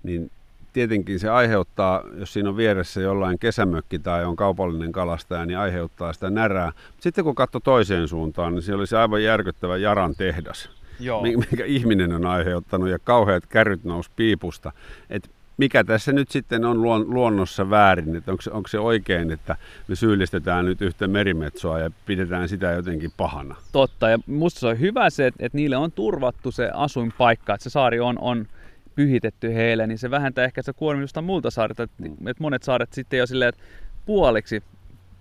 [0.03, 0.31] niin
[0.73, 6.13] tietenkin se aiheuttaa, jos siinä on vieressä jollain kesämökki tai on kaupallinen kalastaja, niin aiheuttaa
[6.13, 6.71] sitä närää.
[6.99, 11.21] Sitten kun katsoi toiseen suuntaan, niin se olisi aivan järkyttävä Jaran tehdas, Joo.
[11.51, 14.71] mikä ihminen on aiheuttanut ja kauheat kärryt nousi piipusta.
[15.09, 16.81] Et mikä tässä nyt sitten on
[17.13, 19.55] luonnossa väärin, että onko, onko se oikein, että
[19.87, 23.55] me syyllistetään nyt yhtä merimetsoa ja pidetään sitä jotenkin pahana?
[23.71, 27.63] Totta, ja musta se on hyvä se, että, että niille on turvattu se asuinpaikka, että
[27.63, 28.47] se saari on, on
[28.95, 31.83] pyhitetty heille, niin se vähentää ehkä se kuormitusta muulta saarilta.
[31.83, 32.27] Että mm.
[32.27, 33.63] et monet saaret sitten jo silleen, että
[34.05, 34.63] puoliksi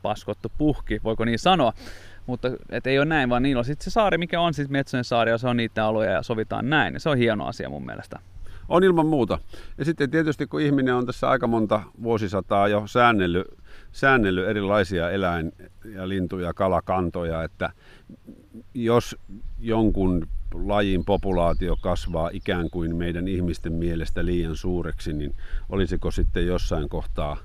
[0.02, 1.72] paskottu puhki, voiko niin sanoa.
[2.26, 5.04] Mutta et ei ole näin, vaan niillä on sitten se saari, mikä on siis Metsojen
[5.04, 6.94] saari, ja se on niitä alueja ja sovitaan näin.
[6.94, 8.18] Ja se on hieno asia mun mielestä.
[8.68, 9.38] On ilman muuta.
[9.78, 13.46] Ja sitten tietysti kun ihminen on tässä aika monta vuosisataa jo säännellyt,
[13.92, 15.52] säännellyt erilaisia eläin-
[15.94, 17.70] ja lintu- ja kalakantoja, että
[18.74, 19.16] jos
[19.58, 25.34] jonkun lajin populaatio kasvaa ikään kuin meidän ihmisten mielestä liian suureksi, niin
[25.68, 27.36] olisiko sitten jossain kohtaa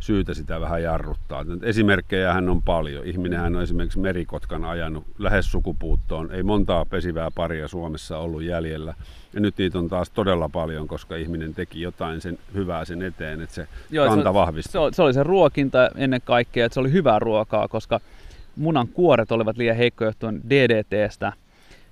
[0.00, 1.44] syytä sitä vähän jarruttaa.
[1.62, 3.06] Esimerkkejä hän on paljon.
[3.06, 6.32] Ihminenhän on esimerkiksi merikotkan ajanut lähes sukupuuttoon.
[6.32, 8.94] Ei montaa pesivää paria Suomessa ollut jäljellä.
[9.32, 13.40] Ja nyt niitä on taas todella paljon, koska ihminen teki jotain sen hyvää sen eteen,
[13.40, 14.90] että se Joo, kanta se, vahvistuu.
[14.90, 18.00] Se, se oli se ruokinta ennen kaikkea, että se oli hyvää ruokaa, koska
[18.56, 21.32] munan kuoret olivat liian heikkoja johtuen DDTstä–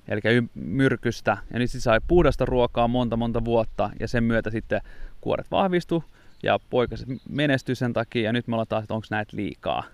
[0.09, 0.21] eli
[0.55, 1.37] myrkystä.
[1.53, 4.81] Ja nyt se sai puhdasta ruokaa monta monta vuotta ja sen myötä sitten
[5.21, 6.05] kuoret vahvistu
[6.43, 9.85] ja poikaset menestyi sen takia ja nyt me ollaan taas, että onko näitä liikaa.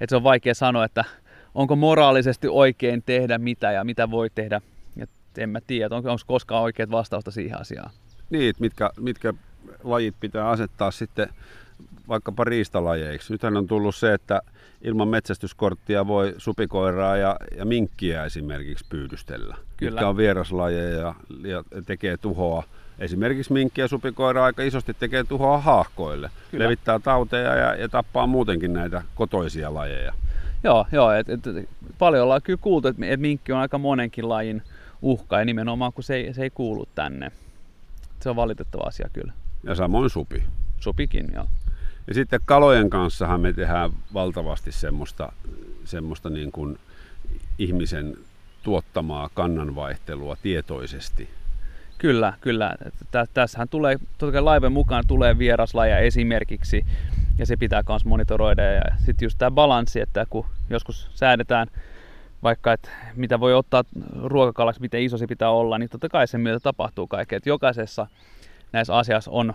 [0.00, 1.04] Et se on vaikea sanoa, että
[1.54, 4.60] onko moraalisesti oikein tehdä mitä ja mitä voi tehdä.
[4.98, 7.90] Et en mä tiedä, onko, onko koskaan oikeat vastausta siihen asiaan.
[8.30, 9.34] Niin, mitkä, mitkä
[9.84, 11.28] lajit pitää asettaa sitten
[12.08, 13.32] vaikkapa riistalajeiksi.
[13.32, 14.42] Nythän on tullut se, että
[14.82, 19.90] ilman metsästyskorttia voi supikoiraa ja, ja minkkiä esimerkiksi pyydystellä, Kyllä.
[19.90, 21.14] mitkä on vieraslajeja ja,
[21.44, 22.62] ja tekee tuhoa.
[22.98, 26.64] Esimerkiksi minkki ja supikoira aika isosti tekee tuhoa haahkoille, Kyllä.
[26.64, 30.12] levittää tauteja ja, ja tappaa muutenkin näitä kotoisia lajeja.
[30.64, 31.40] Joo, joo et, et,
[31.98, 34.62] paljon ollaan kyllä kuultu, että et minkki on aika monenkin lajin
[35.02, 37.32] uhka ja nimenomaan kun se ei, se ei kuulu tänne.
[38.20, 39.32] Se on valitettava asia kyllä.
[39.64, 40.42] Ja samoin supi.
[40.80, 41.46] Supikin, joo.
[42.08, 45.32] Ja sitten kalojen kanssahan me tehdään valtavasti semmoista,
[45.84, 46.78] semmoista niin kuin
[47.58, 48.16] ihmisen
[48.62, 51.28] tuottamaa kannanvaihtelua tietoisesti.
[51.98, 52.74] Kyllä, kyllä.
[53.34, 56.86] Tässähän tulee, totta kai laivan mukaan tulee vieraslaja esimerkiksi,
[57.38, 58.62] ja se pitää myös monitoroida.
[58.62, 61.68] Ja sitten just tämä balanssi, että kun joskus säädetään
[62.42, 63.84] vaikka, että mitä voi ottaa
[64.22, 67.36] ruokakalaksi, miten iso se pitää olla, niin totta kai sen myötä tapahtuu kaikkea.
[67.36, 68.06] Että jokaisessa
[68.72, 69.54] näissä asiassa on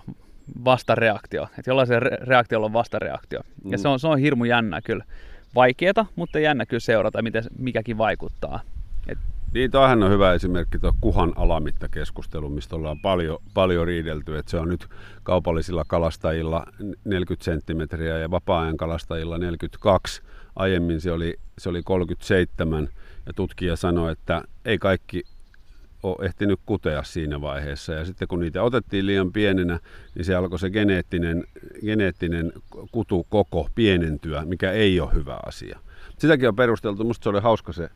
[0.66, 1.44] vastareaktio.
[1.44, 3.40] Että jollaisen re- reaktiolla on vastareaktio.
[3.64, 3.72] Mm.
[3.72, 5.04] Ja se on, se on hirmu jännä kyllä.
[5.56, 8.60] Vaikeeta, mutta jännä kyllä seurata, miten mikäkin vaikuttaa.
[9.08, 9.18] Et...
[9.54, 14.38] Niin, toihan on hyvä esimerkki tuo kuhan alamittakeskustelu, mistä ollaan paljon, paljon riidelty.
[14.38, 14.88] Että se on nyt
[15.24, 16.66] kaupallisilla kalastajilla
[17.06, 20.22] 40 senttimetriä ja vapaa-ajan kalastajilla 42.
[20.56, 22.90] Aiemmin se oli, se oli 37
[23.26, 25.24] ja tutkija sanoi, että ei kaikki
[26.04, 27.94] ole ehtinyt kutea siinä vaiheessa.
[27.94, 29.80] Ja sitten kun niitä otettiin liian pienenä,
[30.16, 31.44] niin se alkoi se geneettinen,
[31.86, 32.54] geneettinen
[32.92, 35.80] kutukoko pienentyä, mikä ei ole hyvä asia.
[36.20, 37.90] sitäkin on perusteltu, musta se oli hauska se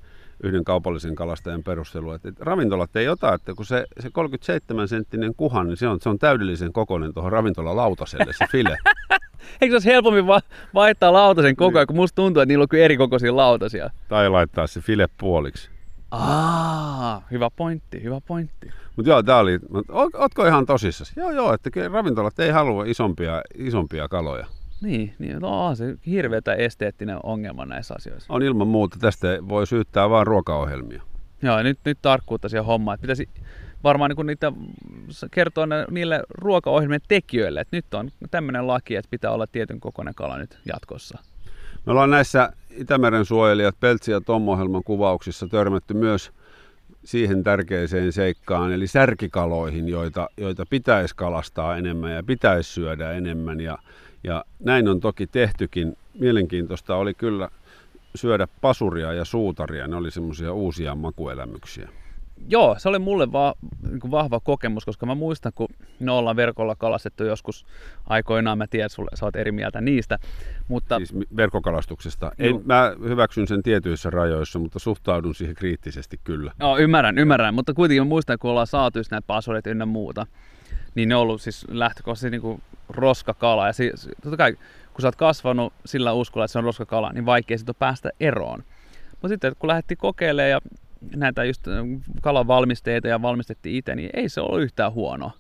[0.44, 5.68] yhden kaupallisen kalastajan perustelu, että, ravintolat ei ota, että kun se, se 37 senttinen kuhan,
[5.68, 8.78] niin se on, se on täydellisen kokoinen tuohon ravintolalautaselle se file.
[9.62, 10.42] Eikö se olisi helpommin va-
[10.74, 13.90] vaihtaa lautasen koko ajan, kun musta tuntuu, että niillä on kyllä eri kokoisia lautasia.
[14.08, 15.77] tai laittaa se file puoliksi.
[16.12, 18.72] Aa, hyvä pointti, hyvä pointti.
[18.96, 21.14] Mutta joo, tää oli, mut ootko ihan tosissasi?
[21.16, 24.48] Joo, joo, että ravintolat ei halua isompia, isompia kaloja.
[24.82, 28.34] Niin, niin no, on se hirveätä esteettinen ongelma näissä asioissa.
[28.34, 31.02] On ilman muuta, tästä voi syyttää vain ruokaohjelmia.
[31.42, 32.96] Joo, nyt, nyt tarkkuutta siihen hommaan.
[32.96, 33.30] Että pitäisi
[33.84, 34.52] varmaan niin niitä
[35.32, 40.38] kertoa niille ruokaohjelmien tekijöille, että nyt on tämmöinen laki, että pitää olla tietyn kokoinen kala
[40.38, 41.18] nyt jatkossa.
[41.86, 46.32] Me ollaan näissä Itämeren suojelijat Peltsi ja Tom-ohjelman kuvauksissa törmätty myös
[47.04, 53.60] siihen tärkeiseen seikkaan, eli särkikaloihin, joita, joita pitäisi kalastaa enemmän ja pitäisi syödä enemmän.
[53.60, 53.78] Ja,
[54.24, 55.98] ja näin on toki tehtykin.
[56.20, 57.50] Mielenkiintoista oli kyllä
[58.16, 59.88] syödä pasuria ja suutaria.
[59.88, 61.90] Ne oli semmoisia uusia makuelämyksiä.
[62.50, 63.54] Joo, se oli mulle va,
[63.90, 65.68] niin kuin vahva kokemus, koska mä muistan, kun
[66.00, 67.66] me ollaan verkolla kalastettu joskus
[68.10, 70.20] aikoinaan, mä tiedän, sulle, sä oot eri mieltä niistä,
[70.68, 72.32] mutta Siis verkkokalastuksesta.
[72.40, 76.52] En, mä hyväksyn sen tietyissä rajoissa, mutta suhtaudun siihen kriittisesti kyllä.
[76.60, 80.26] Joo, ymmärrän, ymmärrän, mutta kuitenkin mä muistan, kun ollaan saatu just näitä pasureita ynnä muuta,
[80.96, 83.68] niin ne on ollut siis lähtökohtaisesti niin roskakala.
[83.68, 84.54] Ja si, si- totta kai,
[84.94, 88.64] kun sä oot kasvanut sillä uskolla, että se on roskakala, niin vaikea sitten päästä eroon.
[89.12, 90.62] Mutta sitten kun lähdettiin kokeilemaan ja
[91.16, 91.74] näitä just äh,
[92.22, 95.32] kalan valmisteita ja valmistettiin itse, niin ei se ollut yhtään huono.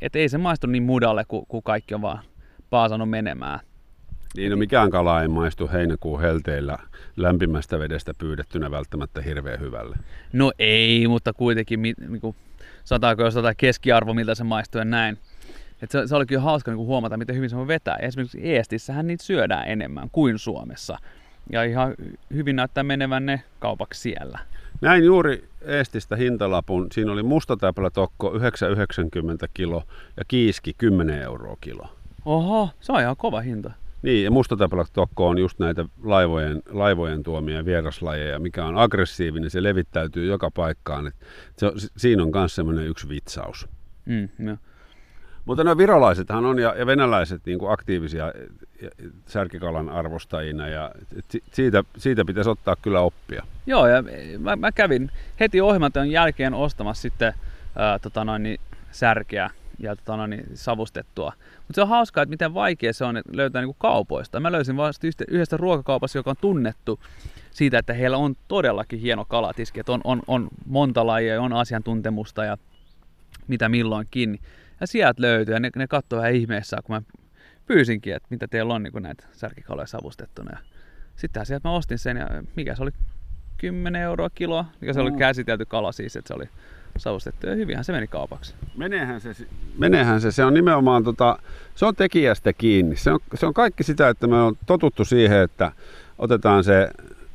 [0.00, 2.18] Et ei se maistu niin mudalle, kun, kun kaikki on vaan
[2.70, 3.60] paasannut menemään.
[4.36, 6.78] Niin, no mikään kala ei maistu heinäkuun helteillä
[7.16, 9.96] lämpimästä vedestä pyydettynä välttämättä hirveän hyvälle.
[10.32, 12.36] No ei, mutta kuitenkin, mi- niinku,
[12.84, 15.18] sanotaanko jos jotain keskiarvo, miltä se maistuu ja näin.
[15.82, 17.96] Et se, se oli kyllä hauska niinku huomata, miten hyvin se voi vetää.
[17.96, 20.98] Esimerkiksi Eestissähän niitä syödään enemmän kuin Suomessa.
[21.52, 21.94] Ja ihan
[22.34, 24.38] hyvin näyttää menevän ne kaupaksi siellä.
[24.80, 26.86] Näin juuri Eestistä hintalapun.
[26.92, 28.38] Siinä oli mustatäplätokko 9,90
[29.54, 29.82] kilo
[30.16, 31.88] ja kiiski 10 euroa kilo.
[32.24, 33.72] Oho, se on ihan kova hinta.
[34.02, 40.26] Niin, ja mustatäplätokko on just näitä laivojen, laivojen tuomia vieraslajeja, mikä on aggressiivinen, se levittäytyy
[40.26, 41.06] joka paikkaan.
[41.06, 41.14] Et
[41.56, 43.68] se siinä on myös semmoinen yksi vitsaus.
[44.04, 44.56] Mm, no.
[45.46, 48.32] Mutta nämä virolaisethan on ja, ja venäläiset niin kuin aktiivisia
[48.82, 48.90] ja-
[49.26, 50.90] särkikalan arvostajina ja
[51.52, 53.42] siitä, siitä pitäisi ottaa kyllä oppia.
[53.66, 54.04] Joo, ja
[54.38, 57.32] mä, mä kävin heti ohjelmatyön jälkeen ostamassa sitten
[57.76, 61.32] ää, tota noin, niin, särkeä ja tota noin, niin, savustettua.
[61.56, 64.40] Mutta se on hauskaa, että miten vaikea se on löytää niin kaupoista.
[64.40, 67.00] Mä löysin vasta yhdestä, ruokakaupasta, joka on tunnettu
[67.50, 69.80] siitä, että heillä on todellakin hieno kalatiski.
[69.80, 72.58] Että on, on, on monta lajia, on asiantuntemusta ja
[73.48, 74.40] mitä milloinkin.
[74.80, 77.02] Ja sieltä löytyy, ja ne, ne katsoo vähän ihmeessä, kun mä
[77.66, 80.50] pyysinkin, että mitä teillä on niin kuin näitä särkikaloja savustettuna.
[80.52, 80.58] Ja
[81.16, 82.90] sittenhän sieltä mä ostin sen, ja mikä se oli
[83.58, 85.18] 10 euroa kiloa, mikä se oli Mm.
[85.18, 86.48] käsitelty kala siis, että se oli
[86.98, 88.54] savustettu ja hyvinhän se meni kaupaksi.
[88.76, 89.30] Meneehän se,
[89.78, 91.38] meneehän se, se on nimenomaan, tota,
[91.74, 92.96] se on tekijästä kiinni.
[92.96, 95.72] Se on, se on kaikki sitä, että me on totuttu siihen, että
[96.18, 96.88] otetaan se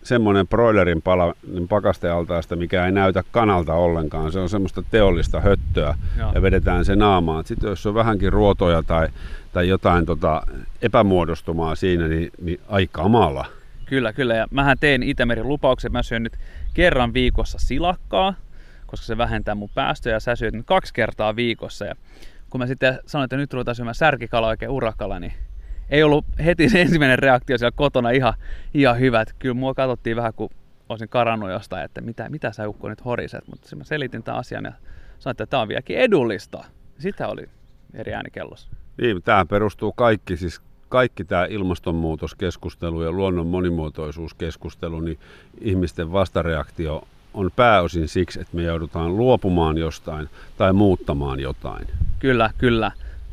[0.03, 4.31] semmoinen broilerin pala niin pakastealtaasta, mikä ei näytä kanalta ollenkaan.
[4.31, 6.31] Se on semmoista teollista höttöä Joo.
[6.35, 7.45] ja vedetään se naamaan.
[7.45, 9.07] Sitten jos on vähänkin ruotoja tai,
[9.53, 10.41] tai jotain tota,
[10.81, 13.45] epämuodostumaa siinä, niin, niin ai kamala.
[13.85, 14.35] Kyllä, kyllä.
[14.35, 16.37] Ja mähän tein Itämerin lupauksen, mä syön nyt
[16.73, 18.33] kerran viikossa silakkaa,
[18.85, 21.85] koska se vähentää mun päästöjä ja sä syöt nyt kaksi kertaa viikossa.
[21.85, 21.95] Ja
[22.49, 25.33] kun mä sitten sanoin, että nyt ruvetaan syömään särkikala oikein urakala, niin
[25.91, 28.33] ei ollut heti se ensimmäinen reaktio siellä kotona ihan,
[28.73, 29.21] ihan hyvä.
[29.21, 30.49] Että kyllä mua katsottiin vähän, kun
[30.89, 33.47] olisin karannut jostain, että mitä, mitä sä Ukko nyt horiset.
[33.47, 34.71] Mutta sitten mä selitin tämän asian ja
[35.19, 36.63] sanoin, että tämä on vieläkin edullista.
[36.99, 37.49] Sitä oli
[37.93, 38.69] eri ääni kellossa.
[39.01, 45.19] Niin, tämä perustuu kaikki, siis kaikki tämä ilmastonmuutoskeskustelu ja luonnon monimuotoisuuskeskustelu, niin
[45.61, 51.87] ihmisten vastareaktio on pääosin siksi, että me joudutaan luopumaan jostain tai muuttamaan jotain.
[52.19, 52.91] Kyllä, kyllä.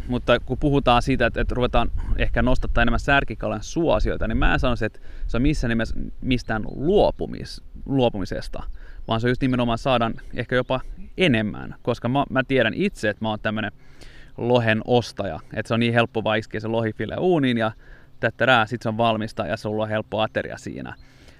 [0.08, 4.60] Mutta kun puhutaan siitä, että, että ruvetaan ehkä nostattaa enemmän särkikalan suosioita, niin mä en
[4.60, 8.62] sanoisi, että se on missään nimessä mistään luopumis, luopumisesta,
[9.08, 10.80] vaan se on just nimenomaan saadaan ehkä jopa
[11.16, 13.72] enemmän, koska mä, mä tiedän itse, että mä oon tämmönen
[14.36, 17.72] lohen ostaja, että se on niin helppo vaan iskeä se lohifile uuniin ja
[18.20, 20.94] tättärää, sit se on valmista ja se on helppo ateria siinä.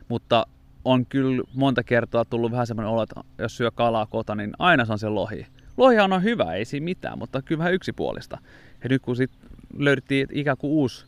[0.08, 0.46] Mutta
[0.84, 4.84] on kyllä monta kertaa tullut vähän semmoinen olo, että jos syö kalaa kotona, niin aina
[4.84, 5.46] se on se lohi.
[5.78, 8.38] Lohihan on hyvä, ei siinä mitään, mutta kyllä vähän yksipuolista.
[8.82, 9.30] Ja nyt kun sit
[9.76, 11.06] löydettiin ikään kuin uusi,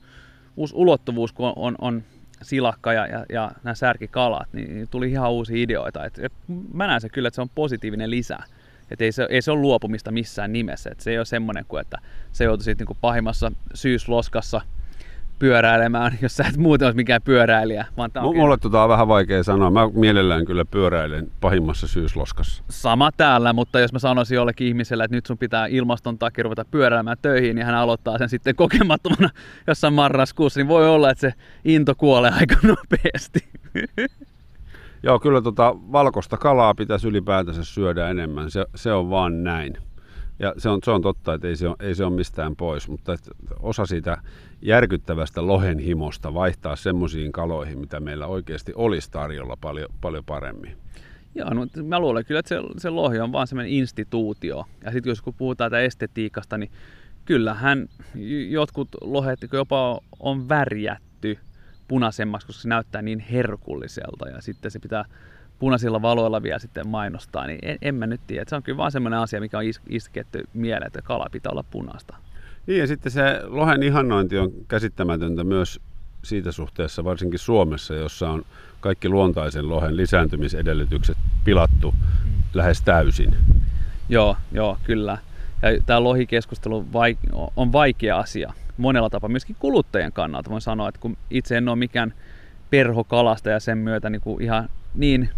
[0.56, 2.02] uusi ulottuvuus, kun on, on, on
[2.42, 6.04] silakka ja, ja, ja nämä särkikalat, niin tuli ihan uusia ideoita.
[6.04, 6.32] Et, et
[6.72, 8.38] mä näen se kyllä, että se on positiivinen lisä.
[8.90, 10.90] Et ei, se, ei se ole luopumista missään nimessä.
[10.90, 11.98] Et se ei ole semmoinen kuin, että
[12.32, 14.60] se joutuisit niinku pahimmassa syysloskassa
[15.40, 17.86] pyöräilemään, jos sä et muuten olisi mikään pyöräilijä.
[17.96, 19.70] Vaan tää on M- mulle tota on vähän vaikea sanoa.
[19.70, 22.64] Mä mielellään kyllä pyöräilen pahimmassa syysloskassa.
[22.68, 26.64] Sama täällä, mutta jos mä sanoisin jollekin ihmiselle, että nyt sun pitää ilmaston takia ruveta
[26.70, 29.30] pyöräilemään töihin, niin hän aloittaa sen sitten kokemattomana
[29.66, 33.40] jossain marraskuussa, niin voi olla, että se into kuolee aika nopeasti.
[35.02, 38.50] Joo, kyllä tota valkoista kalaa pitäisi ylipäätänsä syödä enemmän.
[38.50, 39.76] Se, se on vaan näin.
[40.40, 42.88] Ja se on, se on totta, että ei se, ole, ei se ole mistään pois,
[42.88, 43.16] mutta
[43.60, 44.18] osa siitä
[44.62, 50.76] järkyttävästä lohen himosta vaihtaa semmoisiin kaloihin, mitä meillä oikeasti olisi tarjolla paljon, paljon paremmin.
[51.34, 54.64] Joo, no, mä luulen kyllä, että se, se lohi on vaan semmoinen instituutio.
[54.84, 56.70] Ja sitten jos kun puhutaan tätä estetiikasta, niin
[57.24, 57.88] kyllähän
[58.48, 61.38] jotkut lohet jopa on värjätty
[61.88, 64.28] punaisemmaksi, koska se näyttää niin herkulliselta.
[64.28, 65.04] Ja sitten se pitää
[65.60, 68.44] punaisilla valoilla vielä sitten mainostaa, niin en, en mä nyt tiedä.
[68.48, 71.64] Se on kyllä vaan semmoinen asia, mikä on is- isketty mieleen, että kala pitää olla
[71.70, 72.16] punaista.
[72.66, 75.80] Niin ja sitten se lohen ihannointi on käsittämätöntä myös
[76.24, 78.42] siitä suhteessa, varsinkin Suomessa, jossa on
[78.80, 82.30] kaikki luontaisen lohen lisääntymisedellytykset pilattu mm.
[82.54, 83.34] lähes täysin.
[84.08, 85.18] Joo, joo, kyllä.
[85.62, 86.86] Ja tämä lohikeskustelu
[87.56, 90.50] on vaikea asia monella tapaa, myöskin kuluttajien kannalta.
[90.50, 92.14] Voin sanoa, että kun itse en ole mikään
[92.70, 95.28] perhokalasta ja sen myötä niin kuin ihan niin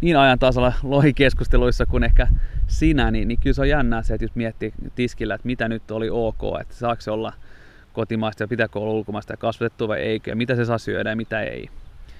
[0.00, 2.26] niin ajan tasalla lohikeskusteluissa kuin ehkä
[2.66, 5.90] sinä, niin, niin kyllä se on jännää se, että jos miettii tiskillä, että mitä nyt
[5.90, 7.32] oli ok, että saako se olla
[7.92, 11.16] kotimaista ja pitääkö olla ulkomaista ja kasvatettu vai eikö, ja mitä se saa syödä ja
[11.16, 11.68] mitä ei.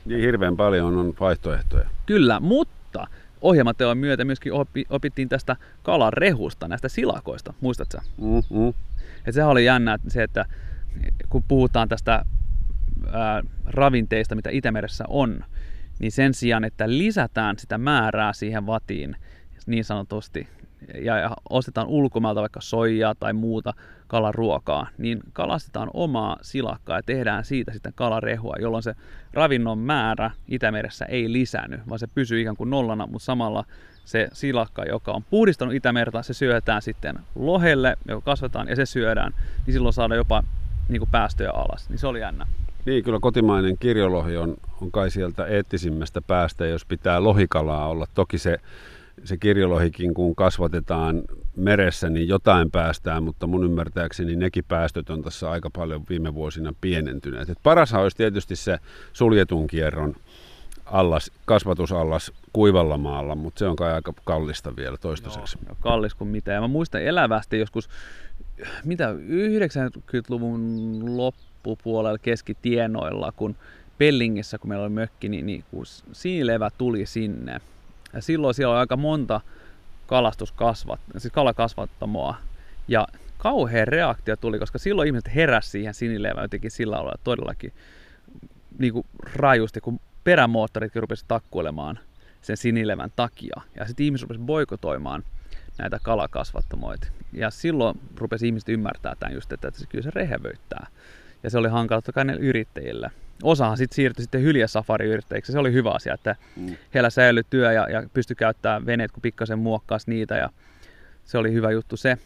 [0.04, 1.88] Niin hirveän paljon on vaihtoehtoja.
[2.06, 3.06] Kyllä, mutta
[3.40, 8.74] ohjelmateon myötä myöskin opi, opittiin tästä kalan rehusta, näistä silakoista, muistatko Mm-hmm.
[9.26, 10.44] Ja sehän oli jännä että se, että
[11.28, 12.24] kun puhutaan tästä
[13.12, 15.44] ää, ravinteista, mitä Itämeressä on,
[16.00, 19.16] niin sen sijaan, että lisätään sitä määrää siihen vatiin
[19.66, 20.48] niin sanotusti,
[20.94, 23.74] ja, ostetaan ulkomailta vaikka soijaa tai muuta
[24.06, 28.94] kalaruokaa, niin kalastetaan omaa silakkaa ja tehdään siitä sitten kalarehua, jolloin se
[29.32, 33.64] ravinnon määrä Itämeressä ei lisäänny, vaan se pysyy ikään kuin nollana, mutta samalla
[34.04, 39.32] se silakka, joka on puhdistanut Itämerta, se syötään sitten lohelle, joka kasvataan ja se syödään,
[39.66, 40.42] niin silloin saadaan jopa
[40.88, 41.88] niin kuin päästöjä alas.
[41.88, 42.46] Niin se oli jännä.
[42.86, 48.06] Niin, kyllä kotimainen kirjolohi on, on kai sieltä eettisimmästä päästä, jos pitää lohikalaa olla.
[48.14, 48.58] Toki se,
[49.24, 51.22] se kirjolohikin, kun kasvatetaan
[51.56, 56.74] meressä, niin jotain päästään, mutta mun ymmärtääkseni nekin päästöt on tässä aika paljon viime vuosina
[56.80, 57.50] pienentyneet.
[57.50, 58.78] Et parashan olisi tietysti se
[59.12, 60.16] suljetun kierron
[60.86, 65.58] allas, kasvatusallas kuivalla maalla, mutta se on kai aika kallista vielä toistaiseksi.
[65.66, 66.52] Joo, kallis kuin mitä.
[66.52, 67.88] Ja mä muistan elävästi joskus,
[68.84, 73.56] mitä 90-luvun loppu loppupuolella keskitienoilla, kun
[73.98, 77.60] Pellingissä, kun meillä oli mökki, niin, niin kun sinilevä tuli sinne.
[78.12, 79.40] Ja silloin siellä oli aika monta
[80.06, 82.36] kalastuskasvat, siis kalakasvattamoa.
[82.88, 83.06] Ja
[83.38, 87.72] kauhean reaktio tuli, koska silloin ihmiset heräsi siihen sinilevään jotenkin sillä lailla todellakin
[88.78, 91.98] niin kuin rajusti, kun perämoottoritkin rupesivat takkuilemaan
[92.42, 93.60] sen sinilevän takia.
[93.76, 95.24] Ja sitten ihmiset rupesivat boikotoimaan
[95.78, 97.06] näitä kalakasvattamoita.
[97.32, 100.86] Ja silloin rupesi ihmiset ymmärtää tämän just, että se kyllä se rehevöittää
[101.42, 103.10] ja se oli hankala totta kai yrittäjille.
[103.42, 105.52] Osahan sitten siirtyi sitten hyljäsafari-yrittäjiksi.
[105.52, 106.76] Se oli hyvä asia, että mm.
[106.94, 110.50] heillä säilyi työ ja, ja pystyi käyttämään veneet, kun pikkasen muokkaasi niitä ja
[111.24, 112.18] se oli hyvä juttu se.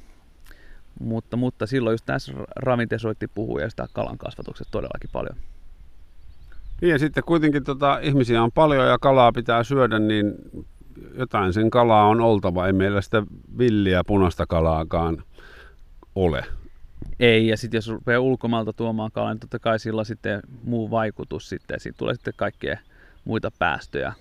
[1.01, 5.37] Mutta, mutta silloin just tässä ravintesoitti puhuu ja sitä kalan kasvatuksesta todellakin paljon.
[6.81, 10.35] Niin ja sitten kuitenkin tota, ihmisiä on paljon ja kalaa pitää syödä, niin
[11.19, 12.67] jotain sen kalaa on oltava.
[12.67, 13.23] Ei meillä sitä
[13.59, 15.23] villiä punaista kalaakaan
[16.15, 16.45] ole.
[17.21, 20.91] Ei, ja sitten jos rupeaa ulkomailta tuomaan kalaa, niin totta kai sillä on sitten muu
[20.91, 22.79] vaikutus sitten, siitä tulee sitten kaikkea
[23.25, 24.13] muita päästöjä.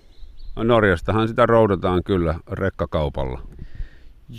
[0.55, 3.41] No Norjastahan sitä roudataan kyllä rekkakaupalla.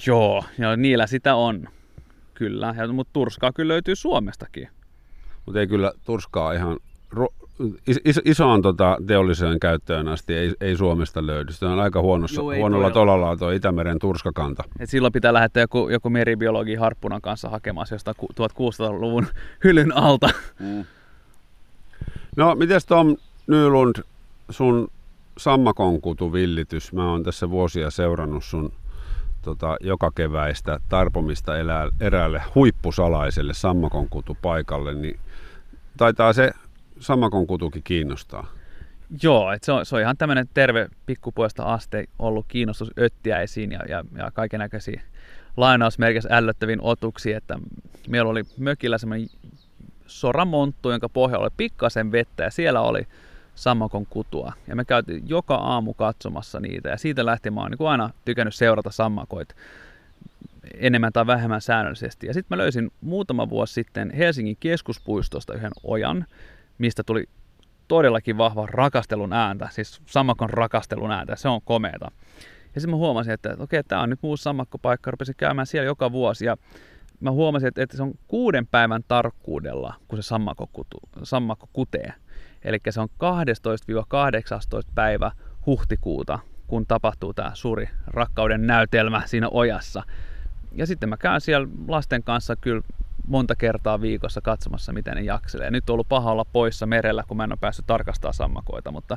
[0.07, 1.69] Joo, ja niillä sitä on,
[2.35, 4.69] kyllä, mutta turskaa kyllä löytyy Suomestakin.
[5.47, 6.77] Mutta ei kyllä turskaa ihan
[8.05, 11.53] is, isoon tota, teolliseen käyttöön asti ei, ei Suomesta löydy.
[11.53, 14.65] Se on aika huonossa, Joo, huonolla tolalla tuo Itämeren turskakanta.
[14.81, 19.27] Et silloin pitää lähettää joku, joku meribiologi harppunan kanssa hakemaan jostain 1600-luvun
[19.65, 20.29] hylyn alta.
[20.61, 20.85] Mm.
[22.37, 24.03] No, miten Tom Nylund,
[24.51, 24.89] sun
[25.39, 28.73] sammakonkutuvillitys, mä oon tässä vuosia seurannut sun
[29.43, 35.21] tota, joka keväistä tarpomista elää, eräälle huippusalaiselle sammakonkutupaikalle, niin
[35.97, 36.53] taitaa se
[37.01, 38.53] samakon kutukin kiinnostaa.
[39.23, 43.81] Joo, että se, on, se on ihan tämmöinen terve pikkupuolesta aste ollut kiinnostus öttiäisiin ja,
[43.89, 45.03] ja, ja kaiken näköisiä
[45.57, 47.59] lainausmerkissä ällöttäviin otuksia, että
[48.09, 49.29] meillä oli mökillä semmoinen
[50.07, 53.07] soramonttu, jonka pohjalla oli pikkasen vettä ja siellä oli
[53.55, 54.53] sammakon kutua.
[54.69, 58.55] Ja me käytiin joka aamu katsomassa niitä ja siitä lähtien mä oon niin aina tykännyt
[58.55, 59.55] seurata sammakoita
[60.75, 62.27] enemmän tai vähemmän säännöllisesti.
[62.27, 66.27] Ja sitten mä löysin muutama vuosi sitten Helsingin keskuspuistosta yhden ojan,
[66.79, 67.25] mistä tuli
[67.89, 72.11] todellakin vahva rakastelun ääntä, siis sammakon rakastelun ääntä, se on komeeta.
[72.75, 76.13] Ja sitten mä huomasin, että, okei, tämä on nyt uusi sammakkopaikka, rupesin käymään siellä joka
[76.13, 76.57] vuosi ja
[77.21, 82.13] mä huomasin, että, että se on kuuden päivän tarkkuudella, kun se sammakko, kutu, sammakko kutee.
[82.63, 85.33] Eli se on 12-18 päivä
[85.67, 90.03] huhtikuuta, kun tapahtuu tämä suuri rakkauden näytelmä siinä ojassa.
[90.73, 92.83] Ja sitten mä käyn siellä lasten kanssa kyllä
[93.29, 95.71] monta kertaa viikossa katsomassa, miten ne jakselee.
[95.71, 99.17] Nyt on ollut paha olla poissa merellä, kun mä en ole päässyt tarkastamaan sammakoita, mutta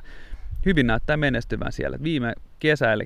[0.66, 1.98] hyvin näyttää menestyvän siellä.
[2.04, 3.04] Viime kesä, eli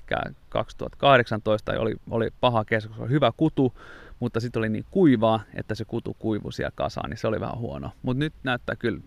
[0.50, 3.74] 2018, oli, oli paha kesä, koska oli hyvä kutu,
[4.20, 7.58] mutta sitten oli niin kuivaa, että se kutu kuivui siellä kasaan, niin se oli vähän
[7.58, 7.92] huono.
[8.02, 9.00] Mutta nyt näyttää kyllä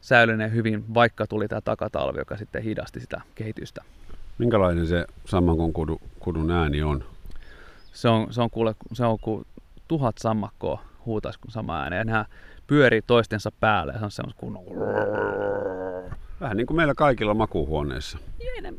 [0.00, 3.84] säilyneen hyvin, vaikka tuli tämä takatalvi, joka sitten hidasti sitä kehitystä.
[4.38, 7.04] Minkälainen se sammakon kudu, kudun ääni on?
[7.92, 9.46] Se on, se on, kuule, se on kuin
[9.88, 11.96] tuhat sammakkoa huutaisi kuin sama ääni.
[11.96, 12.24] Ja nehän
[12.66, 13.92] pyörii toistensa päälle.
[13.98, 14.58] Se on semmoista kuin...
[16.40, 18.18] Vähän niin kuin meillä kaikilla makuuhuoneissa.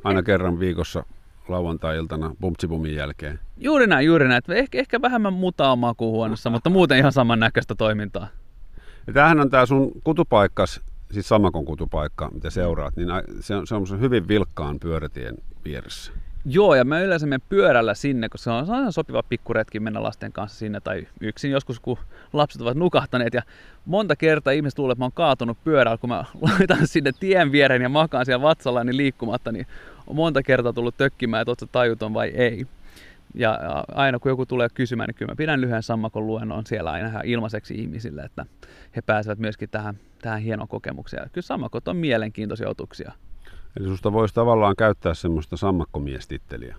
[0.04, 1.04] Aina kerran viikossa
[1.48, 3.40] lauantai-iltana bumtsibumin jälkeen.
[3.58, 4.42] Juuri näin, juuri näin.
[4.50, 8.28] Ehkä, ehkä vähemmän mutaa makuuhuoneessa, mutta muuten ihan samannäköistä toimintaa.
[9.08, 13.08] Ja tämähän on tämä sun kutupaikkas, siis Sammakon kutupaikka, mitä seuraat, niin
[13.40, 16.12] se on, se on hyvin vilkkaan pyörätien vieressä.
[16.46, 20.32] Joo, ja mä yleensä menen pyörällä sinne, koska se on, on sopiva pikkuretki mennä lasten
[20.32, 21.98] kanssa sinne tai yksin joskus, kun
[22.34, 23.34] lapset ovat nukahtaneet.
[23.34, 23.42] Ja
[23.86, 27.82] monta kertaa ihmiset luulee, että mä oon kaatunut pyörällä, kun mä laitan sinne tien viereen
[27.82, 29.68] ja makaan siellä vatsalla niin liikkumatta, niin
[30.08, 32.66] on monta kertaa tullut tökkimään, että ootko tajuton vai ei.
[33.36, 33.60] Ja
[33.96, 37.76] aina kun joku tulee kysymään, niin kyllä mä pidän lyhyen sammakon luennon siellä aina ilmaiseksi
[37.76, 38.46] ihmisille, että
[38.96, 41.30] he pääsevät myöskin tähän, tähän hienoon kokemukseen.
[41.34, 43.12] Kyllä sammakot on mielenkiintoisia otuksia.
[43.80, 46.76] Eli susta voisi tavallaan käyttää semmoista sammakkomiestitteliä.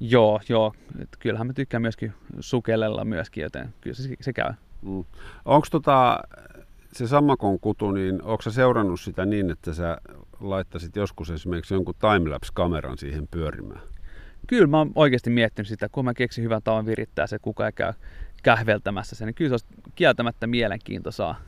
[0.00, 0.74] Joo, joo.
[0.98, 4.52] Et kyllähän mä tykkään myöskin sukellella myöskin, joten kyllä se, se käy.
[4.82, 5.04] Mm.
[5.44, 6.20] Onko tota,
[6.92, 9.98] se sammakon kutu, niin onko sä seurannut sitä niin, että sä
[10.40, 13.80] laittaisit joskus esimerkiksi jonkun timelapse-kameran siihen pyörimään?
[14.46, 17.72] Kyllä mä oon oikeasti miettinyt sitä, kun mä keksin hyvän tavan virittää se, kuka ei
[17.72, 17.92] käy
[18.42, 21.40] kähveltämässä sen, niin kyllä se olisi kieltämättä mielenkiintoisaa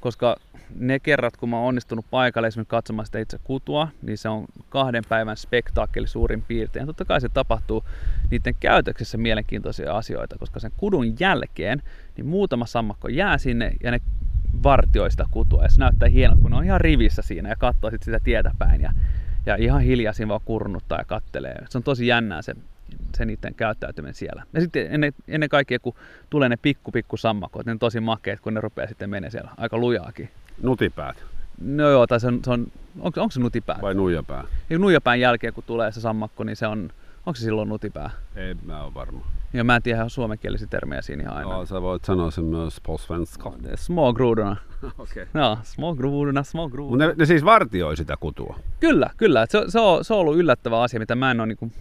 [0.00, 0.36] koska
[0.74, 4.44] ne kerrat, kun mä oon onnistunut paikalle esimerkiksi katsomaan sitä itse kutua, niin se on
[4.68, 6.86] kahden päivän spektaakkeli suurin piirtein.
[6.86, 7.84] Totta kai se tapahtuu
[8.30, 11.82] niiden käytöksessä mielenkiintoisia asioita, koska sen kudun jälkeen
[12.16, 14.00] niin muutama sammakko jää sinne ja ne
[14.62, 15.62] vartioi sitä kutua.
[15.62, 18.50] Ja se näyttää hienolta, kun ne on ihan rivissä siinä ja katsoo sit sitä tietä
[18.58, 18.92] päin ja,
[19.46, 21.64] ja ihan hiljaisin vaan kurnuttaa ja kattelee.
[21.68, 22.54] Se on tosi jännää se
[23.16, 24.42] se niiden käyttäytyminen siellä.
[24.52, 25.94] Ja sitten ennen, ennen kaikkea, kun
[26.30, 29.50] tulee ne pikku pikku sammakot, ne on tosi makeet, kun ne rupeaa sitten menee siellä
[29.56, 30.30] aika lujaakin.
[30.62, 31.24] Nutipäät?
[31.60, 32.66] No joo, tai se on, se on
[33.00, 33.78] onko, onko se nutipää?
[33.82, 34.44] Vai nuijapää?
[34.70, 36.90] Ja nuijapään jälkeen, kun tulee se sammakko, niin se on,
[37.26, 38.10] onko se silloin nutipää?
[38.36, 39.26] Ei, mä oon varma.
[39.52, 41.50] Ja mä en tiedä suomenkielisiä termejä siinä ihan aina.
[41.50, 43.52] Joo, sä voit sanoa sen myös på svenska.
[43.74, 44.56] Smågrodorna.
[44.98, 45.22] Okei.
[45.22, 45.42] Okay.
[45.42, 47.06] Joo, smågrodorna, smågrodorna.
[47.06, 48.58] Ne, ne, siis vartioi sitä kutua?
[48.80, 49.46] Kyllä, kyllä.
[49.48, 51.72] Se, se, on, se on ollut yllättävä asia, mitä mä en ole niin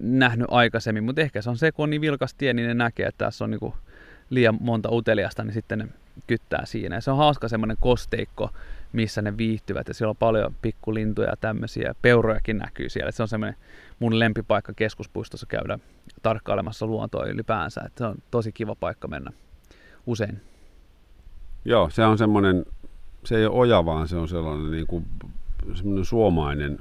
[0.00, 3.06] nähnyt aikaisemmin, mutta ehkä se on se, kun on niin vilkas tie, niin ne näkee,
[3.06, 3.72] että tässä on niin
[4.30, 5.88] liian monta uteliasta, niin sitten ne
[6.26, 6.94] kyttää siinä.
[6.94, 8.50] Ja se on hauska semmoinen kosteikko,
[8.92, 11.94] missä ne viihtyvät ja siellä on paljon pikkulintuja ja tämmöisiä.
[12.02, 13.10] Peurojakin näkyy siellä.
[13.10, 13.56] Se on semmoinen
[13.98, 15.78] mun lempipaikka keskuspuistossa käydä
[16.22, 17.80] tarkkailemassa luontoa ylipäänsä.
[17.86, 19.30] Että se on tosi kiva paikka mennä
[20.06, 20.40] usein.
[21.64, 22.64] Joo, se on semmoinen,
[23.24, 25.06] se ei ole oja, vaan se on sellainen niin kuin,
[25.74, 26.78] semmoinen suomainen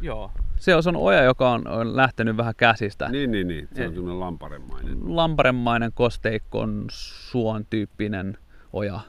[0.00, 0.30] Joo.
[0.60, 3.08] Se on, se on oja, joka on, on lähtenyt vähän käsistä.
[3.08, 3.68] Niin, niin, niin.
[3.74, 4.98] Se on semmoinen lamparemainen.
[5.16, 8.38] Lamparemainen, kosteikon, suon tyyppinen
[8.72, 9.00] oja.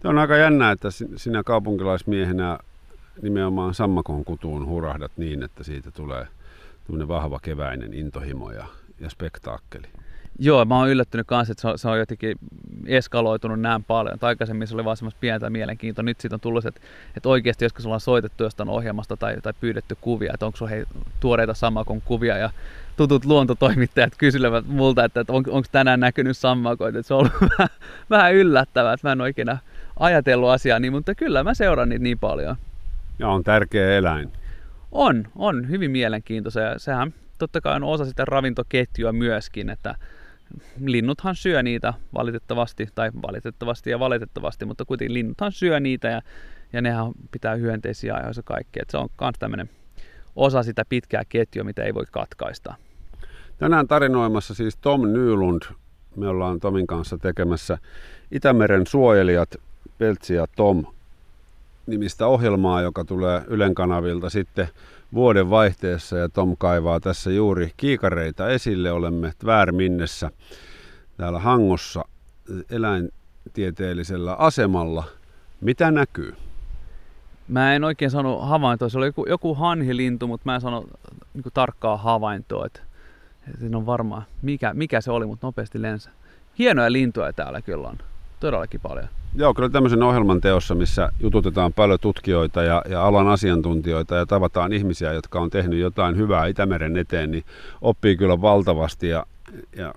[0.00, 2.58] Tämä on aika jännä, että sinä kaupunkilaismiehenä
[3.22, 6.26] nimenomaan sammakon kutuun hurahdat niin, että siitä tulee
[7.08, 8.66] vahva keväinen intohimo ja,
[9.00, 9.88] ja spektaakkeli.
[10.38, 12.38] Joo, mä oon yllättynyt kanssa, että se on, se on jotenkin
[12.86, 14.18] eskaloitunut näin paljon.
[14.18, 16.02] Tai aikaisemmin se oli vaan semmoista pientä mielenkiintoa.
[16.02, 16.80] Nyt siitä on tullut, että,
[17.16, 20.84] että oikeasti joskus ollaan soitettu jostain ohjelmasta tai, tai pyydetty kuvia, että onko hei,
[21.20, 22.50] tuoreita sammakon kuvia ja
[22.96, 26.98] tutut luontotoimittajat kyselevät multa, että, että on, onko tänään näkynyt sammakoita.
[26.98, 27.68] Että se on ollut vähän,
[28.10, 29.48] vähän yllättävää, että mä en oikein
[30.00, 32.56] ajatellut asiaa niin, mutta kyllä mä seuraan niitä niin paljon.
[33.18, 34.32] Ja on tärkeä eläin.
[34.92, 36.78] On, on hyvin mielenkiintoisia.
[36.78, 39.94] Sehän totta kai on osa sitä ravintoketjua myöskin, että
[40.80, 46.22] linnuthan syö niitä valitettavasti, tai valitettavasti ja valitettavasti, mutta kuitenkin linnuthan syö niitä ja,
[46.72, 48.82] ja nehän pitää hyönteisiä ajoissa kaikkea.
[48.82, 49.70] Et se on myös tämmöinen
[50.36, 52.74] osa sitä pitkää ketjua, mitä ei voi katkaista.
[53.58, 55.62] Tänään tarinoimassa siis Tom Nylund.
[56.16, 57.78] Me ollaan Tomin kanssa tekemässä
[58.30, 59.54] Itämeren suojelijat
[59.98, 60.84] Peltsi ja Tom
[61.86, 64.68] nimistä ohjelmaa, joka tulee Ylen kanavilta sitten
[65.14, 68.92] vuoden vaihteessa ja Tom kaivaa tässä juuri kiikareita esille.
[68.92, 70.30] Olemme Tvärminnessä
[71.16, 72.04] täällä Hangossa
[72.70, 75.04] eläintieteellisellä asemalla.
[75.60, 76.34] Mitä näkyy?
[77.48, 78.88] Mä en oikein sano havaintoa.
[78.88, 80.84] Se oli joku, joku hanhilintu, mutta mä en sano
[81.34, 82.66] niin tarkkaa havaintoa.
[82.66, 82.80] Että,
[83.48, 86.10] että on varmaan, mikä, mikä se oli, mutta nopeasti lensä.
[86.58, 87.98] Hienoja lintuja täällä kyllä on.
[88.40, 89.08] Todellakin paljon.
[89.36, 94.72] Joo, kyllä tämmöisen ohjelman teossa, missä jututetaan paljon tutkijoita ja, ja alan asiantuntijoita ja tavataan
[94.72, 97.44] ihmisiä, jotka on tehnyt jotain hyvää Itämeren eteen, niin
[97.80, 99.26] oppii kyllä valtavasti ja,
[99.76, 99.94] ja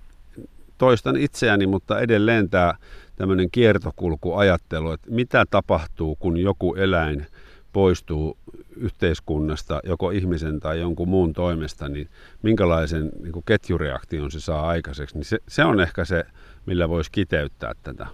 [0.78, 2.74] toistan itseäni, mutta edelleen tämä
[3.16, 7.26] tämmöinen kiertokulkuajattelu, että mitä tapahtuu, kun joku eläin
[7.74, 8.38] poistuu
[8.76, 12.10] yhteiskunnasta, joko ihmisen tai jonkun muun toimesta, niin
[12.42, 16.24] minkälaisen niin ketjureaktion se saa aikaiseksi, niin se, se on ehkä se,
[16.66, 18.08] millä voisi kiteyttää tätä.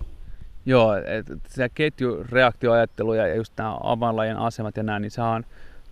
[0.66, 5.45] Joo, että se ketjureaktioajattelu ja just nämä avainlajien asemat ja nämä, niin se on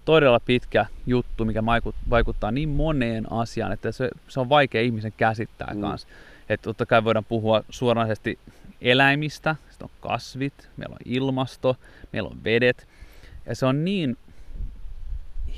[0.06, 1.64] todella pitkä juttu, mikä
[2.10, 5.82] vaikuttaa niin moneen asiaan, että se, se on vaikea ihmisen käsittää mm.
[5.82, 6.08] kanssa.
[6.50, 8.40] Että totta kai voidaan puhua suoranaisesti
[8.82, 11.78] eläimistä, sitten on kasvit, meillä on ilmasto,
[12.14, 12.88] meillä on vedet.
[13.46, 14.18] Ja se on niin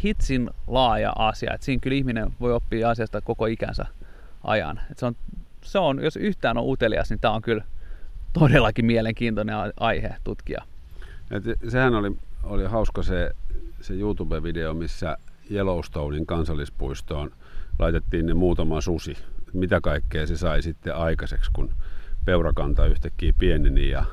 [0.03, 3.85] hitsin laaja asia, että siinä kyllä ihminen voi oppia asiasta koko ikänsä
[4.43, 4.81] ajan.
[4.91, 5.15] Et se on,
[5.61, 7.63] se on, jos yhtään on utelias, niin tämä on kyllä
[8.33, 10.63] todellakin mielenkiintoinen aihe tutkia.
[11.31, 12.11] Et sehän oli,
[12.43, 13.31] oli hauska se,
[13.81, 15.17] se YouTube-video, missä
[15.51, 17.31] Yellowstonein kansallispuistoon
[17.79, 19.17] laitettiin ne muutama susi.
[19.53, 21.69] Mitä kaikkea se sai sitten aikaiseksi, kun
[22.25, 24.05] peurakanta yhtäkkiä pieneni ja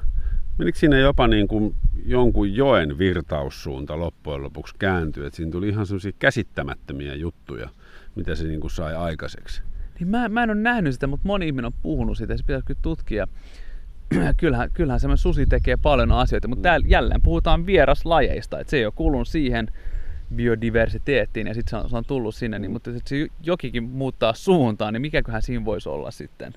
[0.59, 5.87] menikö siinä jopa niin kuin jonkun joen virtaussuunta loppujen lopuksi kääntyi, että siinä tuli ihan
[5.87, 7.69] sellaisia käsittämättömiä juttuja,
[8.15, 9.63] mitä se niin kuin sai aikaiseksi.
[10.01, 12.45] Niin mä, mä en ole nähnyt sitä, mutta moni ihminen on puhunut siitä ja se
[12.45, 13.27] pitäisi kyllä tutkia.
[14.37, 18.85] kyllähän, kyllähän semmoinen susi tekee paljon asioita, mutta täällä jälleen puhutaan vieraslajeista, että se ei
[18.85, 19.69] ole kuulunut siihen
[20.35, 25.01] biodiversiteettiin ja sitten se, se on tullut sinne, niin, mutta se jokikin muuttaa suuntaan, niin
[25.01, 26.53] mikäköhän siinä voisi olla sitten?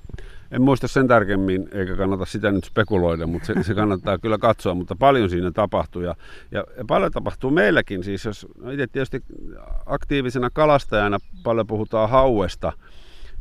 [0.51, 4.74] En muista sen tarkemmin, eikä kannata sitä nyt spekuloida, mutta se, se kannattaa kyllä katsoa,
[4.74, 6.01] mutta paljon siinä tapahtuu.
[6.01, 6.16] Ja,
[6.51, 9.24] ja, paljon tapahtuu meilläkin, siis jos no itse tietysti
[9.86, 12.74] aktiivisena kalastajana paljon puhutaan hauesta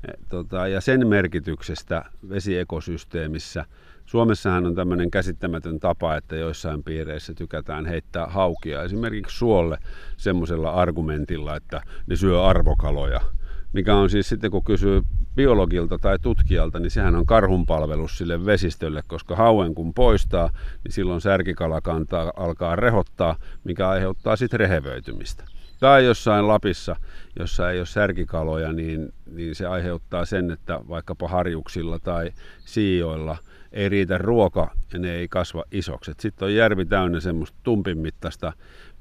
[0.09, 3.65] e, tota, ja sen merkityksestä vesiekosysteemissä.
[4.07, 9.79] Suomessahan on tämmöinen käsittämätön tapa, että joissain piireissä tykätään heittää haukia esimerkiksi suolle
[10.17, 13.21] semmoisella argumentilla, että ne syö arvokaloja–
[13.73, 15.03] mikä on siis sitten kun kysyy
[15.37, 20.51] biologilta tai tutkijalta, niin sehän on karhunpalvelus sille vesistölle, koska hauen kun poistaa,
[20.85, 25.45] niin silloin särkikalakanta alkaa rehottaa, mikä aiheuttaa sitten rehevöitymistä.
[25.81, 26.97] Tai jossain Lapissa,
[27.39, 32.31] jossa ei ole särkikaloja, niin, niin se aiheuttaa sen, että vaikkapa harjuksilla tai
[32.65, 33.37] siijoilla
[33.73, 36.13] ei riitä ruoka ja ne ei kasva isoksi.
[36.21, 38.53] Sitten on järvi täynnä semmoista tumpin mittaista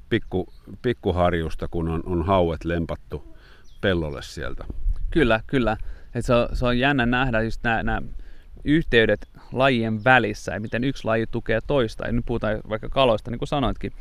[0.09, 3.37] pikku, pikkuharjusta, kun on, on hauet lempattu
[3.81, 4.65] pellolle sieltä.
[5.11, 5.77] Kyllä, kyllä.
[6.15, 8.01] Et se, on, se on jännä nähdä just nämä
[8.63, 12.05] yhteydet lajien välissä ja miten yksi laji tukee toista.
[12.05, 13.91] Ja nyt puhutaan vaikka kaloista, niin kuin sanoitkin,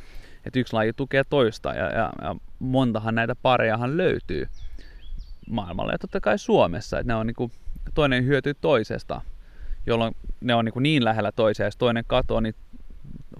[0.44, 4.46] että yksi laji tukee toista ja, ja, ja montahan näitä parejahan löytyy
[5.50, 7.52] maailmalla ja totta kai Suomessa, että ne on niin kuin,
[7.94, 9.20] toinen hyötyy toisesta,
[9.86, 12.54] jolloin ne on niin, kuin niin lähellä toisia, jos toinen katoaa, niin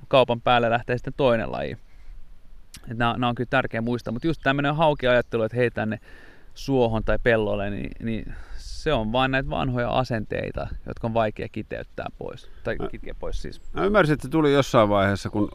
[0.09, 1.77] kaupan päälle lähtee sitten toinen laji.
[2.83, 6.01] Että nämä, nämä on kyllä tärkeä muistaa, mutta just tämmöinen haukiajattelu, että heitän ne
[6.55, 12.07] suohon tai pellolle, niin, niin se on vain näitä vanhoja asenteita, jotka on vaikea kiteyttää
[12.19, 12.51] pois.
[12.65, 13.61] Tai kitkeä pois siis.
[13.73, 15.49] Mä ymmärsin, että se tuli jossain vaiheessa, kun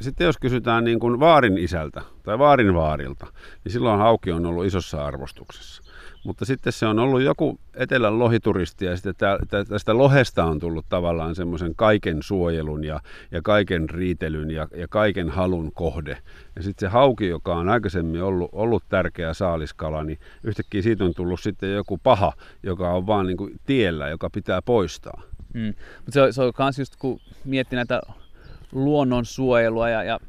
[0.00, 3.26] sitten jos kysytään niin kuin vaarin isältä tai vaarin vaarilta,
[3.64, 5.82] niin silloin hauki on ollut isossa arvostuksessa.
[6.24, 9.14] Mutta sitten se on ollut joku etelän lohituristi ja sitten
[9.68, 13.00] tästä lohesta on tullut tavallaan semmoisen kaiken suojelun ja,
[13.30, 16.18] ja kaiken riitelyn ja, ja kaiken halun kohde.
[16.56, 21.14] Ja sitten se hauki, joka on aikaisemmin ollut, ollut tärkeä saaliskala, niin yhtäkkiä siitä on
[21.14, 25.22] tullut sitten joku paha, joka on vaan niin kuin tiellä, joka pitää poistaa.
[25.54, 25.74] Mm.
[25.96, 28.00] Mutta se, on myös just kun miettii näitä
[28.72, 30.20] luonnonsuojelua ja, ja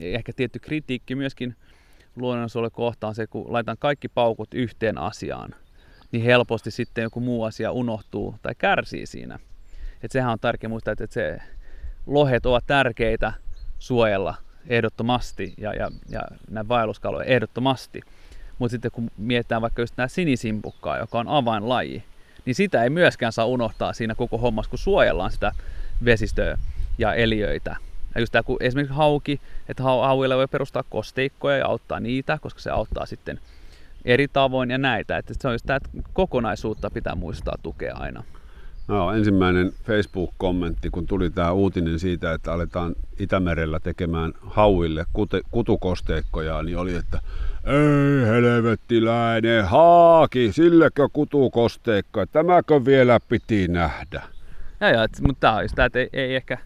[0.00, 1.54] ehkä tietty kritiikki myöskin–
[2.20, 5.54] luonnonsuojelukohta on se, kun laitan kaikki paukut yhteen asiaan,
[6.12, 9.38] niin helposti sitten joku muu asia unohtuu tai kärsii siinä.
[10.02, 11.38] Et sehän on tärkeää muistaa, että se
[12.06, 13.32] lohet ovat tärkeitä
[13.78, 14.34] suojella
[14.66, 18.00] ehdottomasti ja, ja, ja nämä vaelluskaloja ehdottomasti.
[18.58, 22.02] Mutta sitten kun mietitään vaikka just nämä sinisimpukkaa, joka on avainlaji,
[22.44, 25.52] niin sitä ei myöskään saa unohtaa siinä koko hommassa, kun suojellaan sitä
[26.04, 26.58] vesistöä
[26.98, 27.76] ja eliöitä.
[28.14, 32.60] Ja just tämä, kun esimerkiksi hauki, että hauille voi perustaa kosteikkoja ja auttaa niitä, koska
[32.60, 33.40] se auttaa sitten
[34.04, 35.18] eri tavoin ja näitä.
[35.18, 38.24] Että se on just tämä, että kokonaisuutta pitää muistaa tukea aina.
[38.88, 46.62] No, ensimmäinen Facebook-kommentti, kun tuli tämä uutinen siitä, että aletaan Itämerellä tekemään hauille kute, kutukosteikkoja,
[46.62, 47.20] niin oli, että
[47.64, 54.22] ei helvettiläinen haaki, sillekö kutukosteikko, tämäkö vielä piti nähdä?
[54.80, 56.58] Ja, ja, mutta tämä on sitä, että ei, ei, ehkä,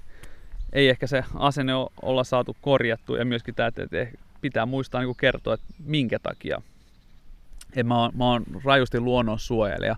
[0.73, 4.07] ei ehkä se asenne olla saatu korjattu ja myöskin tämä, että
[4.41, 6.63] pitää muistaa niin kertoa, että minkä takia.
[7.77, 9.97] Et mä, oon, mä oon rajusti luonnonsuojelija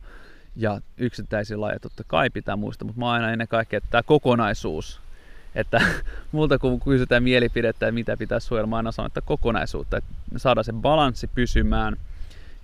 [0.56, 5.00] ja yksittäisiä lajeja totta kai pitää muistaa, mutta mä aina ennen kaikkea, että tämä kokonaisuus,
[5.54, 5.80] että
[6.32, 10.38] multa kun kysytään mielipidettä, että mitä pitää suojella, mä aina sanon, että kokonaisuutta, että me
[10.38, 11.96] saadaan se balanssi pysymään,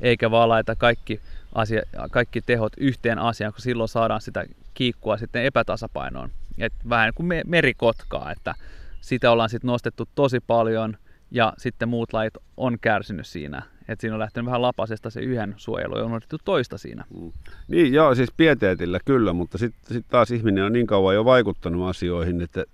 [0.01, 1.21] eikä vaan laita kaikki,
[1.55, 4.45] asia, kaikki tehot yhteen asiaan, kun silloin saadaan sitä
[4.75, 6.31] kiikkua sitten epätasapainoon.
[6.61, 8.55] Et vähän kuin merikotkaa, että
[9.01, 10.97] sitä ollaan sitten nostettu tosi paljon
[11.31, 13.63] ja sitten muut lajit on kärsinyt siinä.
[13.89, 17.05] Että siinä on lähtenyt vähän lapasesta se yhden suojelu ja on unohdettu toista siinä.
[17.21, 17.33] Mm.
[17.69, 21.89] Niin joo, siis pieteetillä kyllä, mutta sitten sit taas ihminen on niin kauan jo vaikuttanut
[21.89, 22.65] asioihin, että,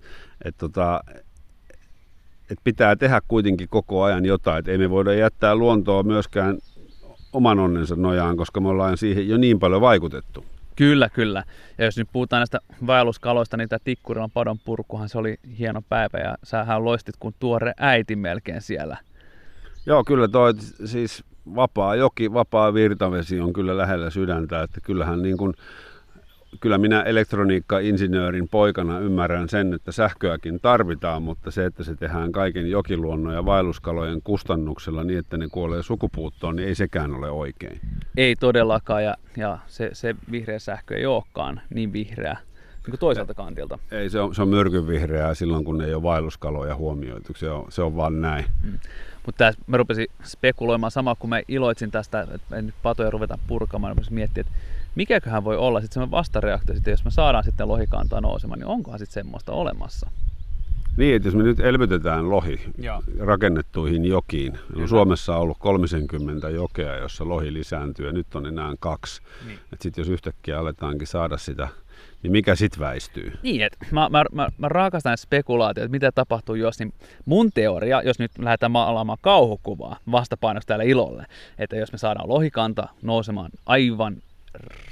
[0.45, 1.01] että tota,
[2.41, 4.59] että pitää tehdä kuitenkin koko ajan jotain.
[4.59, 6.57] Että ei me voida jättää luontoa myöskään
[7.33, 10.45] oman onnensa nojaan, koska me ollaan siihen jo niin paljon vaikutettu.
[10.77, 11.43] Kyllä, kyllä.
[11.77, 16.17] Ja jos nyt puhutaan näistä vaelluskaloista, niin tämä Tikkurilan padon purkuhan se oli hieno päivä
[16.17, 18.97] ja sähän loistit kuin tuore äiti melkein siellä.
[19.85, 20.53] Joo, kyllä toi
[20.85, 21.23] siis
[21.55, 25.53] vapaa joki, vapaa virtavesi on kyllä lähellä sydäntä, että kyllähän niin kuin,
[26.59, 32.69] kyllä minä elektroniikka-insinöörin poikana ymmärrän sen, että sähköäkin tarvitaan, mutta se, että se tehdään kaiken
[32.69, 37.79] jokiluonnon ja vaelluskalojen kustannuksella niin, että ne kuolee sukupuuttoon, niin ei sekään ole oikein.
[38.17, 42.37] Ei todellakaan, ja, ja se, se vihreä sähkö ei olekaan niin vihreä
[42.87, 43.79] niin kuin toiselta kantilta.
[43.91, 47.33] Ei, se on, se on myrkyn vihreää silloin, kun ei ole vaelluskaloja huomioitu.
[47.35, 48.45] Se on, se on vaan näin.
[48.63, 48.79] Mm.
[49.25, 53.95] Mutta mä rupesin spekuloimaan samaa, kun mä iloitsin tästä, että en nyt patoja ruveta purkamaan,
[53.95, 54.53] mä miettiä, että
[54.97, 58.99] mikäköhän voi olla sitten semmoinen vastareaktio, sitten, jos me saadaan sitten lohikantaa nousemaan, niin onkohan
[58.99, 60.09] sitten semmoista olemassa?
[60.97, 63.03] Niin, että jos me nyt elvytetään lohi Joo.
[63.19, 68.73] rakennettuihin jokiin, no Suomessa on ollut 30 jokea, jossa lohi lisääntyy ja nyt on enää
[68.79, 69.21] kaksi.
[69.47, 69.59] Niin.
[69.81, 71.67] Sitten jos yhtäkkiä aletaankin saada sitä
[72.23, 73.33] niin mikä sit väistyy?
[73.43, 76.93] Niin, että mä, mä, mä, mä rakastan spekulaatioita, että mitä tapahtuu jos, niin
[77.25, 81.25] mun teoria, jos nyt lähdetään maalaamaan kauhukuvaa vastapainoksi täällä ilolle,
[81.57, 84.17] että jos me saadaan lohikanta nousemaan aivan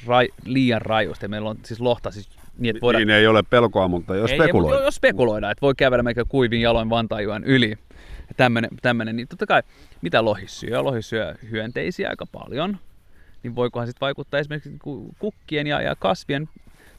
[0.05, 3.07] rai, liian rajusti, meillä on siis lohta siis niin, että voidaan...
[3.07, 4.85] niin ei ole pelkoa, mutta jos spekuloidaan.
[4.85, 7.77] Jos spekuloidaan, että voi kävellä meikä kuivin jaloin Vantaajuan yli,
[8.37, 9.63] tämmönen, tämmönen, niin totta kai
[10.01, 10.83] mitä lohi syö?
[10.83, 12.77] Lohi syö hyönteisiä aika paljon,
[13.43, 14.79] niin voikohan sitten vaikuttaa esimerkiksi
[15.19, 16.49] kukkien ja, ja kasvien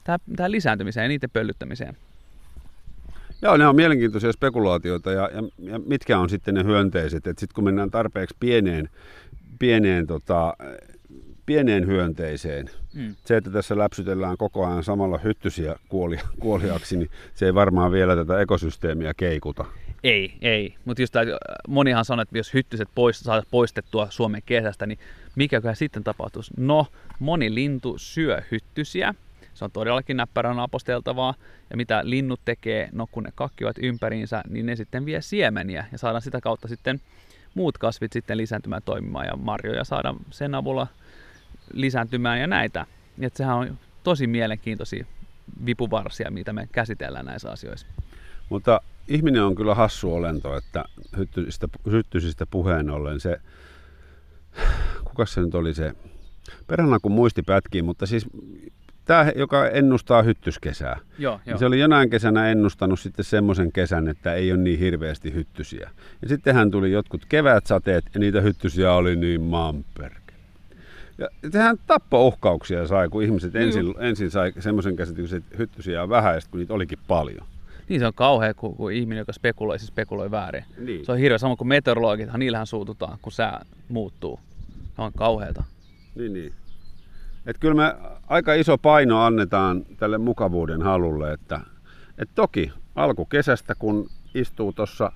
[0.05, 1.97] tähän, tähän lisääntymiseen ja niiden pöllyttämiseen.
[3.43, 7.25] Joo, ne on mielenkiintoisia spekulaatioita ja, ja, ja mitkä on sitten ne hyönteiset.
[7.25, 8.91] Sitten kun mennään tarpeeksi pieneen,
[9.59, 10.57] pieneen, tota,
[11.47, 13.15] pieneen hyönteiseen, mm.
[13.25, 18.17] se, että tässä läpsytellään koko ajan samalla hyttysiä kuoli, kuoliaksi, niin se ei varmaan vielä
[18.17, 19.65] tätä ekosysteemiä keikuta.
[20.05, 20.75] Ei, ei.
[20.85, 21.15] Mutta just
[21.69, 24.99] monihan sanoo, että jos hyttyset poist, saada poistettua Suomen kesästä, niin
[25.37, 26.53] mikäköhän sitten tapahtuisi?
[26.57, 26.87] No,
[27.19, 29.15] moni lintu syö hyttysiä,
[29.55, 31.35] se on todellakin näppärän aposteltavaa.
[31.71, 35.99] Ja mitä linnut tekee, no kun ne kakkivat ympäriinsä, niin ne sitten vie siemeniä ja
[35.99, 37.01] saadaan sitä kautta sitten
[37.55, 40.87] muut kasvit sitten lisääntymään toimimaan ja marjoja saadaan sen avulla
[41.73, 42.87] lisääntymään ja näitä.
[43.21, 45.07] Et sehän on tosi mielenkiintoisia
[45.67, 47.87] vipuvarsia, mitä me käsitellään näissä asioissa.
[48.49, 50.85] Mutta ihminen on kyllä hassu olento, että
[51.17, 53.41] hyttysistä, hyttysistä puheen ollen se,
[55.05, 55.93] kuka se nyt oli se,
[56.67, 58.27] perhana kun muisti pätkii, mutta siis
[59.05, 60.99] tämä, joka ennustaa hyttyskesää.
[61.19, 61.59] Joo, jo.
[61.59, 65.91] Se oli jonain kesänä ennustanut sitten semmoisen kesän, että ei ole niin hirveästi hyttysiä.
[66.23, 70.26] Ja sittenhän tuli jotkut kevätsateet ja niitä hyttysiä oli niin maanperke.
[71.19, 76.09] Ja sehän tappouhkauksia sai, kun ihmiset no, ensin, ensin sai semmoisen käsityksen, että hyttysiä on
[76.09, 77.47] vähän, kun niitä olikin paljon.
[77.89, 80.65] Niin se on kauhea, kun, kun ihminen, joka spekuloi, se spekuloi väärin.
[80.79, 81.07] Niin.
[81.07, 84.41] Se on hirveä sama kuin meteorologit, niillähän suututaan, kun sää muuttuu.
[84.97, 85.65] Se on kauheata.
[86.15, 86.53] Niin, niin.
[87.47, 87.95] Että kyllä me
[88.27, 91.61] aika iso paino annetaan tälle mukavuuden halulle, että,
[92.19, 95.13] että toki alkukesästä kun istuu tuossa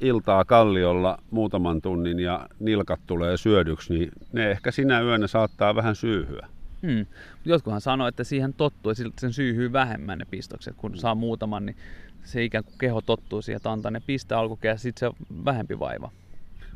[0.00, 5.96] iltaa kalliolla muutaman tunnin ja nilkat tulee syödyksi, niin ne ehkä sinä yönä saattaa vähän
[5.96, 6.48] syyhyä.
[6.86, 7.06] Hmm.
[7.44, 10.74] Jotkuhan sanoo, että siihen tottuu ja sen syyhyy vähemmän ne pistokset.
[10.76, 11.76] Kun saa muutaman, niin
[12.24, 15.78] se ikään kuin keho tottuu siihen, että antaa ne pistä alkukesästä, sitten se on vähempi
[15.78, 16.10] vaiva.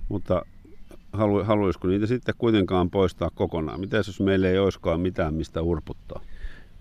[0.09, 0.43] Mutta
[1.13, 3.81] halu, haluaisiko niitä sitten kuitenkaan poistaa kokonaan?
[3.81, 6.21] Mitä jos meillä ei olisikaan mitään, mistä urputtaa?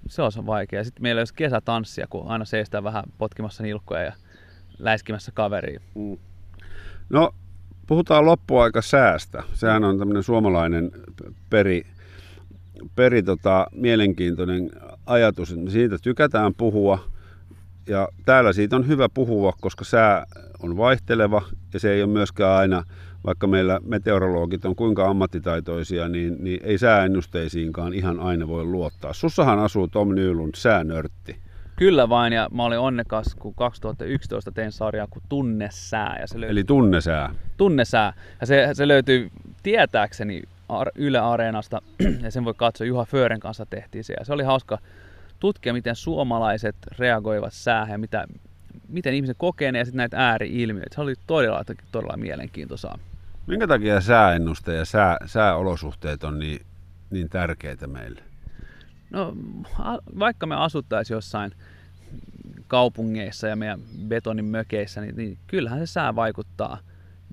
[0.08, 0.84] Se on vaikea.
[0.84, 4.14] Sitten meillä olisi kesätanssia, kun aina seistää vähän potkimassa nilkkoja ja
[4.80, 5.82] läiskimässä kaveriin.
[5.96, 6.18] Mm.
[7.10, 7.36] No,
[7.88, 9.44] puhutaan loppuaika säästä.
[9.54, 10.92] Sehän on tämmöinen suomalainen
[11.50, 11.86] peri,
[12.96, 14.70] peri tota, mielenkiintoinen
[15.06, 15.56] ajatus.
[15.70, 17.00] Siitä tykätään puhua
[17.88, 20.26] ja täällä siitä on hyvä puhua, koska sää
[20.60, 21.42] on vaihteleva
[21.74, 22.84] ja se ei ole myöskään aina,
[23.26, 29.14] vaikka meillä meteorologit on kuinka ammattitaitoisia, niin, niin ei sääennusteisiinkaan ihan aina voi luottaa.
[29.14, 31.47] Sussahan asuu Tom Nylund, säänörtti.
[31.78, 36.18] Kyllä vain, ja mä olin onnekas, kun 2011 tein sarjaa kuin Tunnesää.
[36.20, 37.34] Ja se löytyi, Eli tunnesää.
[37.58, 38.14] Tunnesää.
[38.42, 39.30] Ja se, se löytyy
[39.64, 40.44] tietääkseni
[40.96, 41.82] Yle Areenasta,
[42.24, 44.14] ja sen voi katsoa, Juha Fören kanssa tehtiin se.
[44.20, 44.78] Ja se oli hauska
[45.40, 48.28] tutkia, miten suomalaiset reagoivat säähän ja mitä,
[48.88, 50.96] miten ihmiset kokee ne ja sitten näitä ääriilmiöitä.
[50.96, 53.00] Se oli todella, todella mielenkiintoista.
[53.48, 56.62] Minkä takia sääennuste ja sää, sääolosuhteet on niin,
[57.10, 58.27] niin tärkeitä meille?
[59.10, 59.34] No,
[60.20, 61.52] vaikka me asuttaisiin jossain
[62.68, 66.78] kaupungeissa ja meidän betonin mökeissä, niin, niin kyllähän se sää vaikuttaa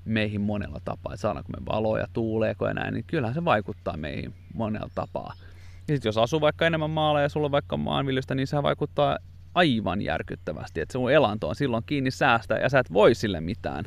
[0.05, 1.13] meihin monella tapaa.
[1.13, 5.35] Että saadaanko me valoja, tuuleeko ja näin, niin kyllähän se vaikuttaa meihin monella tapaa.
[5.89, 9.19] Ja sitten jos asuu vaikka enemmän maalla ja sulla on vaikka maanviljelystä, niin se vaikuttaa
[9.55, 10.81] aivan järkyttävästi.
[10.81, 13.85] Että sun elanto on silloin kiinni säästä ja sä et voi sille mitään.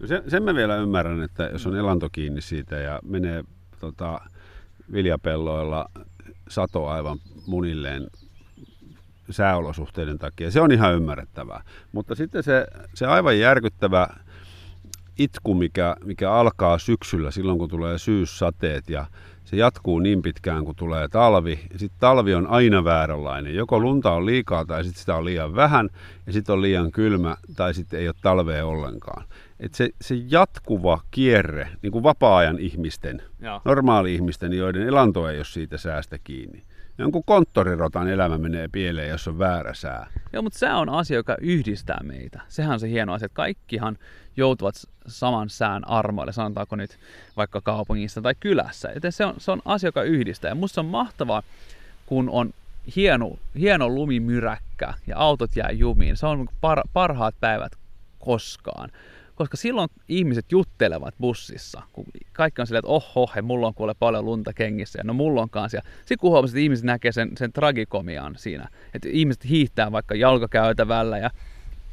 [0.00, 3.44] No sen, sen mä vielä ymmärrän, että jos on elanto kiinni siitä ja menee
[3.80, 4.20] tota,
[4.92, 5.90] viljapelloilla
[6.48, 8.06] sato aivan munilleen
[9.30, 10.50] sääolosuhteiden takia.
[10.50, 11.62] Se on ihan ymmärrettävää.
[11.92, 14.08] Mutta sitten se, se aivan järkyttävä
[15.18, 19.06] itku, mikä, mikä alkaa syksyllä silloin, kun tulee syyssateet ja
[19.44, 21.60] se jatkuu niin pitkään, kun tulee talvi.
[21.72, 23.54] Ja sitten talvi on aina vääränlainen.
[23.54, 25.88] Joko lunta on liikaa tai sitten sitä on liian vähän
[26.26, 29.24] ja sitten on liian kylmä tai sitten ei ole talvea ollenkaan.
[29.60, 33.22] Et se, se jatkuva kierre, niin kuin vapaa-ajan ihmisten,
[33.64, 36.62] normaali-ihmisten, joiden elanto ei ole siitä säästä kiinni.
[36.98, 40.06] Jonkun konttorirotan elämä menee pieleen, jos on väärä sää.
[40.32, 42.40] Joo, mutta se on asia, joka yhdistää meitä.
[42.48, 43.98] Sehän on se hieno asia, että kaikkihan
[44.36, 44.74] joutuvat
[45.06, 46.98] saman sään armoille, sanotaanko nyt
[47.36, 48.90] vaikka kaupungissa tai kylässä.
[48.94, 50.48] Joten se on, se on asia, joka yhdistää.
[50.48, 51.42] Ja musta on mahtavaa,
[52.06, 52.50] kun on
[52.96, 56.16] hieno, hieno lumimyräkkä ja autot jää jumiin.
[56.16, 57.72] Se on par, parhaat päivät
[58.18, 58.90] koskaan.
[59.34, 63.94] Koska silloin ihmiset juttelevat bussissa, kun kaikki on silleen, että oho, he, mulla on kuule
[63.98, 65.80] paljon lunta kengissä, ja no mulla on kanssa.
[65.98, 71.18] Sitten kun huomasit, että ihmiset näkee sen, sen tragikomian siinä, että ihmiset hiihtää vaikka jalkakäytävällä
[71.18, 71.30] ja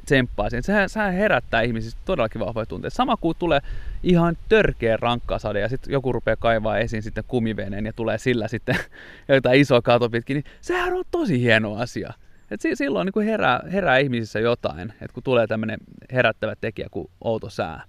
[0.06, 0.64] tsemppaa siihen.
[0.64, 2.96] Sehän, sehän herättää ihmisissä todellakin vahvoja tunteita.
[2.96, 3.60] Sama kuin tulee
[4.04, 8.76] ihan törkeä rankkasade ja sitten joku rupeaa kaivaa esiin sitten kumiveneen ja tulee sillä sitten
[9.28, 12.14] jotain isoa kato pitkin, niin sehän on tosi hieno asia.
[12.52, 15.80] Et silloin niin kuin herää, herää ihmisissä jotain, että kun tulee tämmöinen
[16.14, 17.84] herättävä tekijä kuin outo sää.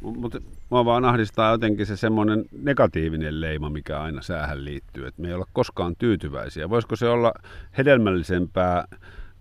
[0.00, 5.28] Mutta mua vaan ahdistaa jotenkin se semmoinen negatiivinen leima, mikä aina säähän liittyy, että me
[5.28, 6.70] ei olla koskaan tyytyväisiä.
[6.70, 7.32] Voisiko se olla
[7.78, 8.84] hedelmällisempää,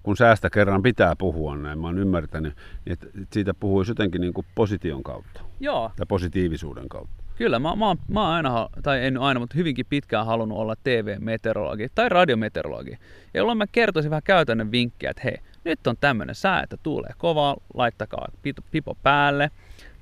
[0.04, 2.54] kun säästä kerran pitää puhua näin, mä oon ymmärtänyt,
[2.88, 5.42] että siitä puhuisi jotenkin niin kuin position kautta.
[5.60, 5.92] Joo.
[5.96, 7.24] Tai positiivisuuden kautta.
[7.38, 11.88] Kyllä, mä, mä, mä oon aina, tai en aina, mutta hyvinkin pitkään halunnut olla TV-meteorologi
[11.96, 12.98] tai radiometeorologi,
[13.34, 17.58] jolloin mä kertoisin vähän käytännön vinkkejä, että hei, nyt on tämmöinen sää, että tuulee kovaa,
[17.74, 18.28] laittakaa
[18.72, 19.52] pipo päälle,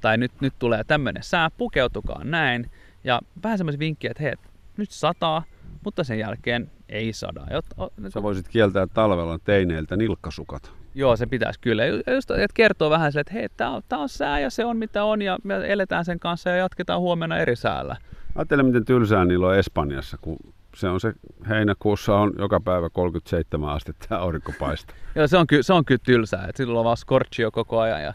[0.02, 2.72] tai nyt, nyt tulee tämmöinen sää, pukeutukaa näin,
[3.04, 4.34] ja vähän semmoisia vinkkejä, että hei,
[4.78, 5.44] nyt sataa,
[5.84, 7.42] mutta sen jälkeen ei sada.
[7.52, 10.85] Jot, o, Sä voisit kieltää talvella teineiltä nilkkasukat.
[10.96, 11.84] Joo, se pitäisi kyllä.
[11.86, 14.78] Just, että kertoo vähän sille, että hei, tämä on, tää on sää ja se on
[14.78, 17.96] mitä on ja me eletään sen kanssa ja jatketaan huomenna eri säällä.
[18.36, 20.38] Ajattele, miten tylsää niillä on Espanjassa, kun
[20.76, 21.14] se on se
[21.50, 24.96] heinäkuussa on joka päivä 37 astetta aurinko paistaa.
[25.16, 26.46] Joo, se on, ky, se on kyllä tylsää.
[26.50, 28.14] Et silloin on vaan scorchio koko ajan ja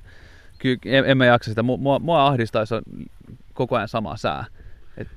[0.59, 1.63] ky, en, en mä jaksa sitä.
[1.63, 2.39] Mua, mua on
[3.55, 4.45] koko ajan sama sää.
[4.97, 5.09] Et...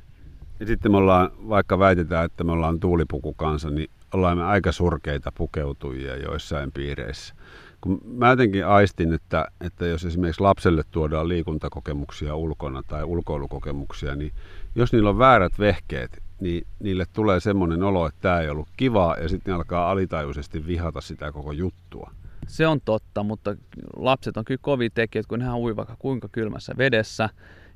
[0.59, 4.72] Ja sitten me ollaan, vaikka väitetään, että me ollaan tuulipuku kanssa, niin ollaan me aika
[4.72, 7.36] surkeita pukeutujia joissain piireissä
[7.84, 14.32] kun mä jotenkin aistin, että, että jos esimerkiksi lapselle tuodaan liikuntakokemuksia ulkona tai ulkoilukokemuksia, niin
[14.76, 19.18] jos niillä on väärät vehkeet, niin niille tulee semmoinen olo, että tämä ei ollut kivaa
[19.18, 22.11] ja sitten ne alkaa alitajuisesti vihata sitä koko juttua.
[22.47, 23.55] Se on totta, mutta
[23.95, 27.30] lapset on kyllä kovin tekijät, kun nehän ui vaikka kuinka kylmässä vedessä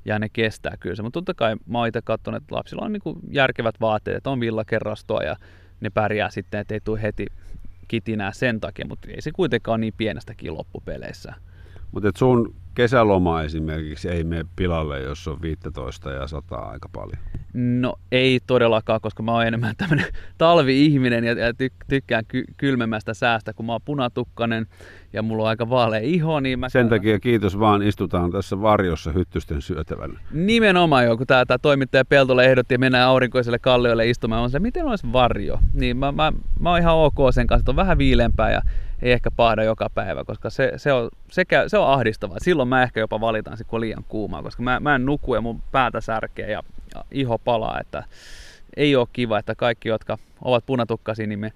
[0.04, 1.02] ja ne kestää kyllä se.
[1.02, 5.22] Mutta totta kai mä oon itse katsonut, että lapsilla on niin järkevät vaatteet, on villakerrastoa
[5.22, 5.36] ja
[5.80, 7.26] ne pärjää sitten, että ei tule heti
[7.88, 11.34] kitinää sen takia, mutta ei se kuitenkaan ole niin pienestäkin loppupeleissä.
[11.92, 17.22] Mutta sun kesäloma esimerkiksi ei mene pilalle, jos on 15 ja 100 aika paljon.
[17.54, 20.06] No ei todellakaan, koska mä oon enemmän tämmönen
[20.38, 21.52] talvi-ihminen ja, ja
[21.88, 24.66] tykkään ky- kylmemmästä säästä, kun mä oon punatukkanen
[25.12, 26.40] ja mulla on aika vaalea iho.
[26.40, 30.20] Niin mä Sen takia kiitos vaan, istutaan tässä varjossa hyttysten syötävänä.
[30.32, 34.58] Nimenomaan jo, kun tämä, tämä toimittaja Peltola ehdotti ja mennään aurinkoiselle kalliolle istumaan, on se,
[34.58, 35.58] miten olisi varjo.
[35.74, 38.62] Niin mä, mä, mä oon ihan ok sen kanssa, että on vähän viilempää ja
[39.02, 42.38] ei ehkä pahda joka päivä, koska se, se, on, se, käy, se on ahdistavaa.
[42.40, 45.40] Silloin mä ehkä jopa valitan kun on liian kuumaa, koska mä, mä en nuku ja
[45.40, 46.62] mun päätä särkee ja,
[46.94, 48.04] ja iho palaa, että
[48.76, 51.52] ei ole kiva, että kaikki, jotka ovat punatukkaisia, niin me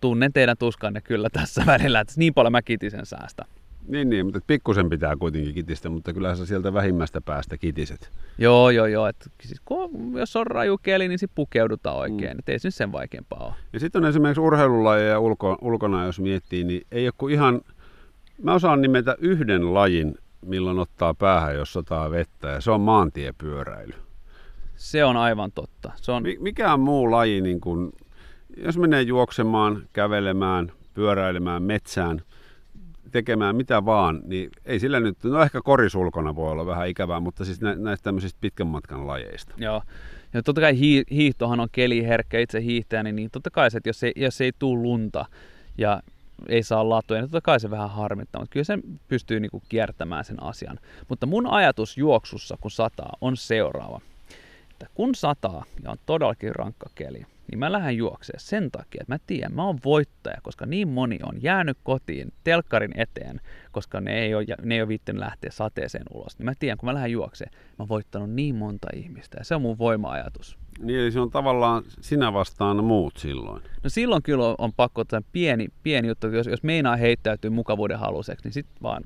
[0.00, 3.44] tunnen teidän tuskanne kyllä tässä välillä, että niin paljon mä kitisen säästä.
[3.88, 8.10] Niin, niin, mutta pikkusen pitää kuitenkin kitistä, mutta kyllä sä sieltä vähimmästä päästä kitiset.
[8.38, 9.06] Joo, joo, joo.
[9.06, 12.32] Et, siis, kun, jos on raju keli, niin sitten pukeudutaan oikein.
[12.32, 12.38] Mm.
[12.38, 13.54] Et ei se nyt sen vaikeampaa ole.
[13.72, 17.60] Ja sitten on esimerkiksi urheilulajeja ulko, ulkona, jos miettii, niin ei ole kuin ihan...
[18.42, 20.14] Mä osaan nimetä yhden lajin,
[20.46, 23.94] milloin ottaa päähän, jos sataa vettä, ja se on maantiepyöräily.
[24.76, 25.92] Se on aivan totta.
[25.96, 26.22] Se on...
[26.38, 27.92] Mikä on muu laji, niin kun,
[28.56, 32.22] jos menee juoksemaan, kävelemään, pyöräilemään metsään,
[33.12, 37.44] tekemään mitä vaan, niin ei sillä nyt, no ehkä korisulkona voi olla vähän ikävää, mutta
[37.44, 39.54] siis näistä tämmöisistä pitkän matkan lajeista.
[39.56, 39.82] Joo,
[40.34, 40.78] ja totta kai
[41.10, 44.82] hiihtohan on keliherkkä itse hiihtäjäni, niin totta kai se, että jos ei, jos ei tule
[44.82, 45.26] lunta
[45.78, 46.02] ja
[46.48, 50.24] ei saa latuja, niin totta kai se vähän harmittaa, mutta kyllä se pystyy niinku kiertämään
[50.24, 50.78] sen asian.
[51.08, 54.00] Mutta mun ajatus juoksussa, kun sataa, on seuraava.
[54.70, 59.14] Että kun sataa ja on todellakin rankka keli, niin mä lähden juokseen sen takia, että
[59.14, 63.40] mä tiedän, mä oon voittaja, koska niin moni on jäänyt kotiin telkkarin eteen,
[63.72, 66.38] koska ne ei ole, ne ei ole viittinyt lähteä sateeseen ulos.
[66.38, 69.54] Niin mä tiedän, kun mä lähden juokseen, mä oon voittanut niin monta ihmistä ja se
[69.54, 70.58] on mun voima-ajatus.
[70.78, 73.62] Niin, eli se on tavallaan sinä vastaan muut silloin.
[73.84, 78.44] No silloin kyllä on pakko ottaa pieni, pieni juttu, jos, jos meinaa heittäytyy mukavuuden haluseksi,
[78.44, 79.02] niin sitten vaan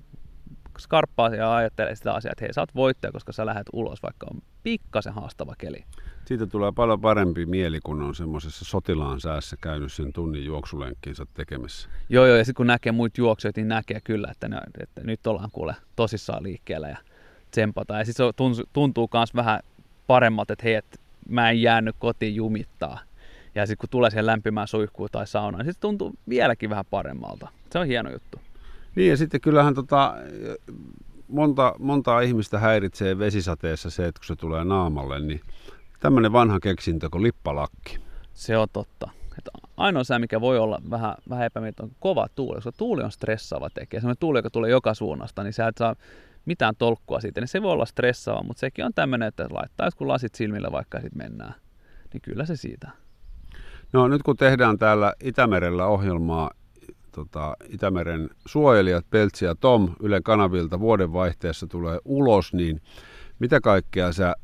[0.78, 4.26] skarppaa ja ajattelee sitä asiaa, että hei, sä oot voittaja, koska sä lähdet ulos, vaikka
[4.34, 5.84] on pikkasen haastava keli.
[6.24, 11.88] Siitä tulee paljon parempi mieli, kun on semmoisessa sotilaan säässä käynyt sen tunnin juoksulenkkinsä tekemässä.
[12.08, 15.26] Joo, joo, ja sitten kun näkee muut juoksijoita, niin näkee kyllä, että, ne, että nyt
[15.26, 16.96] ollaan kuule tosissaan liikkeellä ja
[17.50, 18.00] tsempataan.
[18.00, 19.60] Ja sitten se tuntuu myös vähän
[20.06, 20.98] paremmat, että hei, että
[21.28, 22.98] mä en jäänyt kotiin jumittaa.
[23.54, 27.48] Ja sitten kun tulee siihen lämpimään suihkuun tai saunaan, niin sitten tuntuu vieläkin vähän paremmalta.
[27.70, 28.40] Se on hieno juttu.
[28.96, 30.14] Niin ja sitten kyllähän tota,
[31.28, 35.40] monta, monta ihmistä häiritsee vesisateessa se, että kun se tulee naamalle, niin
[36.00, 37.98] tämmöinen vanha keksintö kuin lippalakki.
[38.34, 39.10] Se on totta.
[39.38, 42.54] Että ainoa sää, mikä voi olla vähän, vähän epämieltä, on kova tuuli.
[42.54, 44.00] Koska tuuli on stressaava tekijä.
[44.00, 45.96] Sellainen tuuli, joka tulee joka suunnasta, niin sä et saa
[46.44, 47.40] mitään tolkkua siitä.
[47.40, 51.00] Niin se voi olla stressaava, mutta sekin on tämmöinen, että laittaa kun lasit silmillä vaikka
[51.00, 51.54] sitten mennään.
[52.12, 52.90] Niin kyllä se siitä.
[53.92, 56.50] No nyt kun tehdään täällä Itämerellä ohjelmaa
[57.16, 62.80] tota, Itämeren suojelijat, Peltsi ja Tom Yle kanavilta vuodenvaihteessa tulee ulos, niin
[63.38, 64.34] mitä kaikkea sä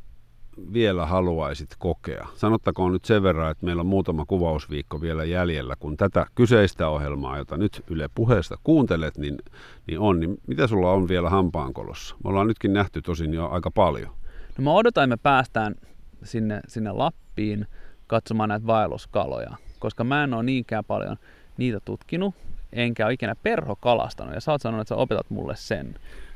[0.73, 2.27] vielä haluaisit kokea?
[2.35, 7.39] Sanottakoon nyt sen verran, että meillä on muutama kuvausviikko vielä jäljellä, kun tätä kyseistä ohjelmaa,
[7.39, 9.39] jota nyt Yle puheesta kuuntelet, niin,
[9.87, 10.20] niin on.
[10.20, 12.16] Niin mitä sulla on vielä hampaankolossa?
[12.25, 14.11] Me ollaan nytkin nähty tosin jo aika paljon.
[14.59, 15.75] No mä odotan, että me päästään
[16.23, 17.66] sinne, sinne Lappiin
[18.07, 21.16] katsomaan näitä vaelluskaloja, koska mä en ole niinkään paljon
[21.57, 22.35] niitä tutkinut,
[22.73, 25.95] enkä ole ikinä perho kalastanut, ja sä oot sanonut, että sä opetat mulle sen.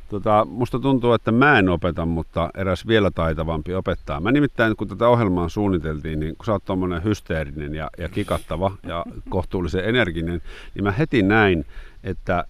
[0.08, 4.20] Tota, musta tuntuu, että mä en opeta, mutta eräs vielä taitavampi opettaa.
[4.20, 8.72] Mä nimittäin, kun tätä ohjelmaa suunniteltiin, niin kun sä oot tommonen hysteerinen ja, ja kikattava
[8.82, 10.42] ja kohtuullisen energinen,
[10.74, 11.66] niin mä heti näin,
[12.04, 12.44] että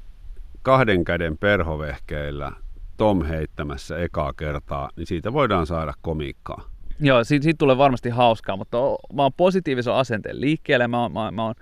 [0.62, 2.53] kahden käden perhovehkeillä
[2.97, 6.68] Tom heittämässä ekaa kertaa, niin siitä voidaan saada komiikkaa.
[7.01, 8.76] Joo, siitä, siitä tulee varmasti hauskaa, mutta
[9.12, 10.89] mä oon positiivisen asenteen liikkeelle.
[10.89, 11.55] Mä oon, mä, mä oon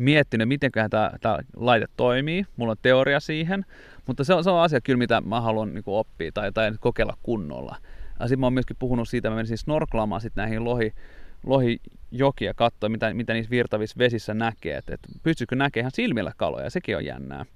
[0.00, 2.46] miettinyt, miten tämä, tämä laite toimii.
[2.56, 3.64] Mulla on teoria siihen,
[4.06, 7.16] mutta se on, se on asia kyllä, mitä mä haluan niin oppia tai, tai kokeilla
[7.22, 7.76] kunnolla.
[8.20, 10.92] Sitten mä oon myöskin puhunut siitä, mä menisin snorklaamaan sitten näihin lohi,
[11.46, 16.70] lohijokia katsoa, mitä, mitä niissä virtavissa vesissä näkee, että et pystyykö näkemään ihan silmillä kaloja,
[16.70, 17.46] sekin on jännää.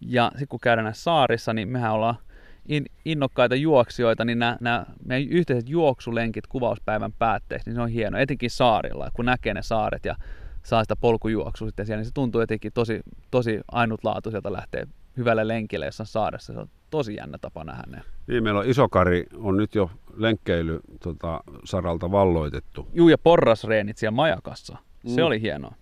[0.00, 2.16] Ja sitten kun käydään näissä saarissa, niin mehän ollaan
[2.68, 8.18] in, innokkaita juoksijoita, niin nämä, nämä meidän yhteiset juoksulenkit kuvauspäivän päätteeksi, niin se on hieno,
[8.18, 10.16] etenkin saarilla, kun näkee ne saaret ja
[10.62, 13.00] saa sitä polkujuoksua sitten siellä, niin se tuntuu jotenkin tosi,
[13.30, 14.86] tosi ainutlaatuiselta lähteä
[15.16, 16.52] hyvälle lenkille jossain saaressa.
[16.52, 18.02] Se on tosi jännä tapa nähdä ne.
[18.26, 22.88] Niin, meillä on Isokari, on nyt jo lenkkeily tota, saralta valloitettu.
[22.92, 24.76] Juu, ja porrasreenit siellä majakassa.
[25.06, 25.26] Se mm.
[25.26, 25.74] oli hienoa.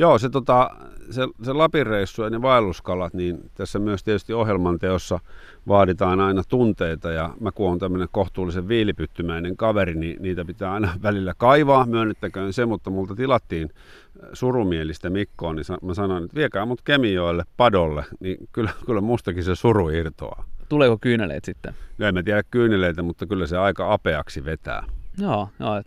[0.00, 0.70] Joo, se, tota,
[1.10, 5.20] se, se Lapin reissu ja ne vaelluskalat, niin tässä myös tietysti ohjelman teossa
[5.68, 10.92] vaaditaan aina tunteita ja mä kun on tämmöinen kohtuullisen viilipyttymäinen kaveri, niin niitä pitää aina
[11.02, 16.66] välillä kaivaa, myönnettäköön se, mutta multa tilattiin äh, surumielistä Mikkoa, niin mä sanoin, että viekää
[16.66, 20.44] mut Kemijoelle padolle, niin kyllä, kyllä mustakin se suru irtoaa.
[20.68, 21.74] Tuleeko kyyneleet sitten?
[21.98, 24.84] No en mä tiedä kyyneleitä, mutta kyllä se aika apeaksi vetää.
[25.18, 25.82] Joo, joo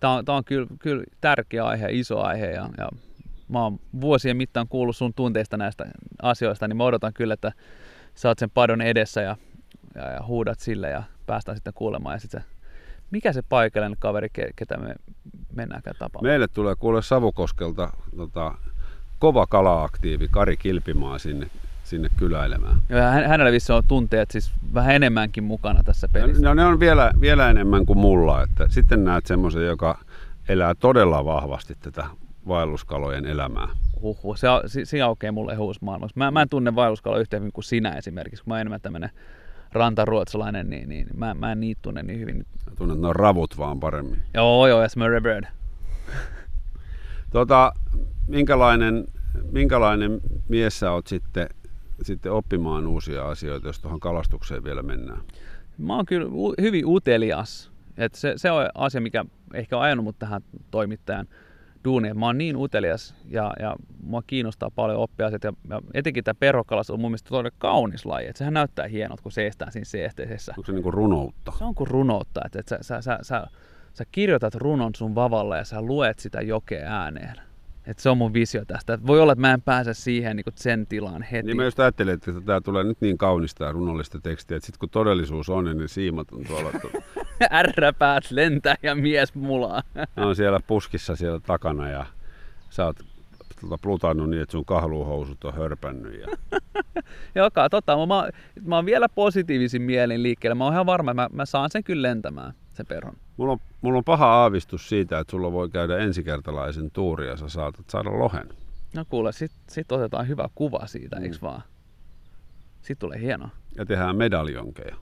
[0.00, 2.88] Tämä on, tää on kyllä, kyllä tärkeä aihe, iso aihe ja, ja
[3.54, 5.84] mä oon vuosien mittaan kuullut sun tunteista näistä
[6.22, 7.52] asioista, niin mä odotan kyllä, että
[8.14, 9.36] sä oot sen padon edessä ja,
[9.94, 12.14] ja, ja huudat sille ja päästään sitten kuulemaan.
[12.14, 12.42] Ja sit se,
[13.10, 14.94] mikä se paikallinen kaveri, ketä me
[15.56, 16.30] mennäänkään tapaamaan?
[16.30, 18.54] Meille tulee kuule Savukoskelta tota,
[19.18, 21.46] kova kala-aktiivi Kari Kilpimaa sinne,
[21.84, 22.76] sinne kyläilemään.
[22.88, 26.42] Joo, ja hänellä vissi on tunteet siis vähän enemmänkin mukana tässä pelissä.
[26.42, 28.42] No ne on vielä, vielä enemmän kuin mulla.
[28.42, 29.98] Että sitten näet semmoisen, joka
[30.48, 32.06] elää todella vahvasti tätä
[32.48, 33.68] vaelluskalojen elämää?
[34.00, 36.08] Huhhuh, se, se, se aukeaa mulle uusi maailma.
[36.14, 39.10] Mä, mä en tunne vaelluskaloja yhtä hyvin kuin sinä esimerkiksi, kun mä oon enemmän tämmönen
[39.72, 42.36] rantaruotsalainen, niin, niin mä, mä en niitä tunne niin hyvin.
[42.36, 44.22] Mä tunnen, on ravut vaan paremmin.
[44.34, 45.44] Joo, joo, ja Smurry Bird.
[47.32, 47.72] Tota,
[48.28, 49.04] minkälainen,
[49.50, 51.46] minkälainen mies sä oot sitten,
[52.02, 55.20] sitten oppimaan uusia asioita, jos tuohon kalastukseen vielä mennään?
[55.78, 56.26] Mä oon kyllä
[56.60, 57.70] hyvin utelias.
[57.96, 59.24] Et se, se on asia, mikä
[59.54, 61.28] ehkä on ajanut mut tähän toimittajan
[61.84, 62.18] duuniin.
[62.18, 65.28] Mä oon niin utelias ja, ja mua kiinnostaa paljon oppia.
[65.28, 68.26] Ja, ja etenkin tämä perhokalas on mun mielestä todella kaunis laji.
[68.26, 70.54] Et sehän näyttää hienot, kun seistään siinä seesteisessä.
[70.58, 71.52] Onko se niinku runoutta?
[71.58, 72.40] Se on kuin runoutta.
[72.44, 73.46] Että et sä, sä, sä, sä,
[73.92, 77.43] sä kirjoitat runon sun vavalla ja sä luet sitä jokea ääneen.
[77.86, 78.94] Et se on mun visio tästä.
[78.94, 81.46] Et voi olla, että mä en pääse siihen niin sen tilaan heti.
[81.46, 84.78] Niin mä just ajattelin, että tämä tulee nyt niin kaunista ja runollista tekstiä, että sitten
[84.78, 86.70] kun todellisuus on, niin ne siimat on tuolla,
[87.52, 89.82] Ärräpäät lentää ja mies mulaa.
[90.16, 92.06] ne on siellä puskissa siellä takana ja
[92.70, 92.96] sä oot
[93.60, 96.20] tota, plutannut niin, että sun kahluhousut on hörpännyt.
[96.20, 96.26] Ja...
[97.44, 98.28] Joka, tota, mä,
[98.64, 100.54] mä oon vielä positiivisin mielin liikkeelle.
[100.54, 103.16] Mä oon ihan varma, että mä, mä saan sen kyllä lentämään, sen perhon.
[103.36, 107.48] Mulla on, mulla on paha aavistus siitä, että sulla voi käydä ensikertalaisen tuuri ja sä
[107.48, 108.48] saatat saada lohen.
[108.94, 111.22] No kuule, sit, sit otetaan hyvä kuva siitä, mm.
[111.22, 111.62] eiks vaan?
[112.82, 113.48] Sitten tulee hieno.
[113.76, 114.96] Ja tehdään medaljonkeja.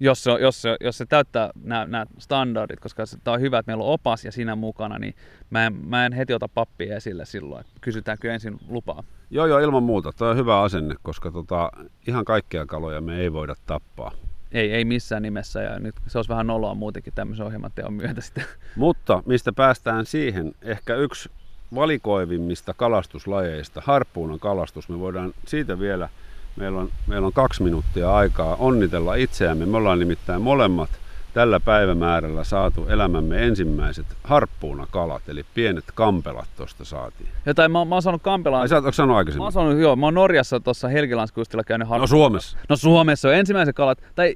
[0.00, 3.84] Jos se, jos se, jos se täyttää nämä standardit, koska tämä on hyvä, että meillä
[3.84, 5.14] on opas ja siinä mukana, niin
[5.50, 7.64] mä en, mä en heti ota pappia esille silloin.
[7.80, 9.02] Kysytäänkö ensin lupaa?
[9.30, 10.12] Joo, joo, ilman muuta.
[10.12, 11.70] Tuo on hyvä asenne, koska tota,
[12.06, 14.12] ihan kaikkia kaloja me ei voida tappaa.
[14.52, 18.20] Ei, ei missään nimessä ja nyt se olisi vähän noloa muutenkin tämmöisen ohjelman teon myötä
[18.20, 18.44] sitten.
[18.76, 21.30] Mutta mistä päästään siihen, ehkä yksi
[21.74, 26.08] valikoivimmista kalastuslajeista, harppuunan kalastus, me voidaan siitä vielä,
[26.56, 29.66] meillä on, meillä on kaksi minuuttia aikaa onnitella itseämme.
[29.66, 30.90] Me ollaan nimittäin molemmat
[31.34, 37.28] tällä päivämäärällä saatu elämämme ensimmäiset harppuunakalat, eli pienet kampelat tuosta saatiin.
[37.46, 38.62] Jotain, mä, mä oon saanut Kampelaan.
[38.62, 39.42] Ai sä ootko sanonut Mä aikaisemmin?
[39.42, 42.58] oon saanut, joo, mä oon Norjassa tuossa Helgilandskustilla käynyt No har- Suomessa.
[42.68, 44.34] No Suomessa on ensimmäiset kalat, tai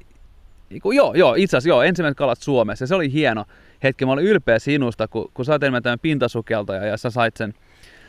[0.95, 2.83] joo, joo, itse asiassa joo, ensimmäiset kalat Suomessa.
[2.83, 3.45] Ja se oli hieno
[3.83, 4.05] hetki.
[4.05, 7.53] Mä olin ylpeä sinusta, kun, kun sä oot enemmän tämän pintasukeltaja ja sä sait sen,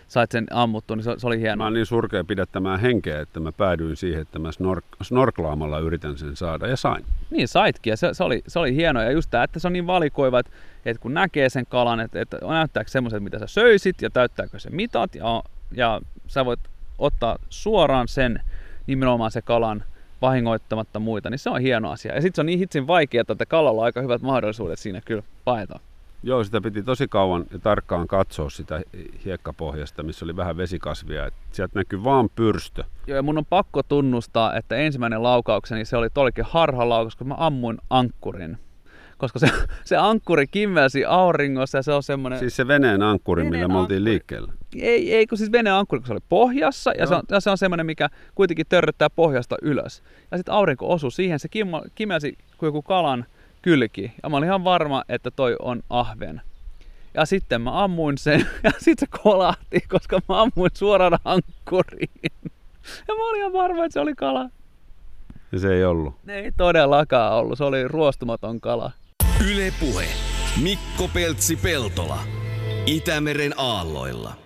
[0.08, 1.64] sait sen ammuttu, niin se, se oli Mä hieno.
[1.64, 6.36] oon niin surkea pidättämään henkeä, että mä päädyin siihen, että mä snork- snorklaamalla yritän sen
[6.36, 7.04] saada ja sain.
[7.30, 9.02] Niin saitkin ja se, se, oli, se oli hieno.
[9.02, 10.52] Ja just tämä, että se on niin valikoiva, että,
[10.86, 14.70] että kun näkee sen kalan, että, että näyttääkö semmoiset, mitä sä söisit ja täyttääkö se
[14.70, 15.42] mitat ja,
[15.72, 16.60] ja sä voit
[16.98, 18.40] ottaa suoraan sen
[18.86, 19.84] nimenomaan se kalan
[20.22, 22.14] vahingoittamatta muita, niin se on hieno asia.
[22.14, 25.22] Ja sitten se on niin hitsin vaikeaa, että kalalla on aika hyvät mahdollisuudet siinä kyllä
[25.44, 25.80] paeta.
[26.22, 28.82] Joo, sitä piti tosi kauan ja tarkkaan katsoa sitä
[29.24, 31.26] hiekkapohjasta, missä oli vähän vesikasvia.
[31.26, 32.84] Et sieltä näkyy vaan pyrstö.
[33.06, 37.34] Joo, ja mun on pakko tunnustaa, että ensimmäinen laukaukseni se oli todellakin harhalaukaus, koska mä
[37.38, 38.58] ammuin ankkurin.
[39.18, 39.46] Koska se,
[39.84, 42.38] se ankkuri kimmelsi auringossa ja se on semmoinen...
[42.38, 44.52] Siis se veneen ankkuri, Veneen millä me oltiin liikkeellä.
[44.76, 47.50] Ei, ei, kun siis veneen ankkuri, kun se oli pohjassa ja se, on, ja se
[47.50, 50.02] on semmoinen, mikä kuitenkin törröttää pohjasta ylös.
[50.30, 53.24] Ja sitten aurinko osui siihen, se kimmo, kimelsi kuin joku kalan
[53.66, 54.12] kylki.
[54.22, 56.42] Ja mä olin ihan varma, että toi on ahven.
[57.14, 62.32] Ja sitten mä ammuin sen ja sitten se kolahti, koska mä ammuin suoraan ankkuriin.
[63.08, 64.50] Ja mä olin ihan varma, että se oli kala.
[65.52, 66.14] Ja se ei ollut.
[66.24, 68.90] Ne ei todellakaan ollut, se oli ruostumaton kala.
[69.50, 70.06] Yle Puhe.
[70.62, 72.18] Mikko Peltsi-Peltola.
[72.86, 74.45] Itämeren aalloilla.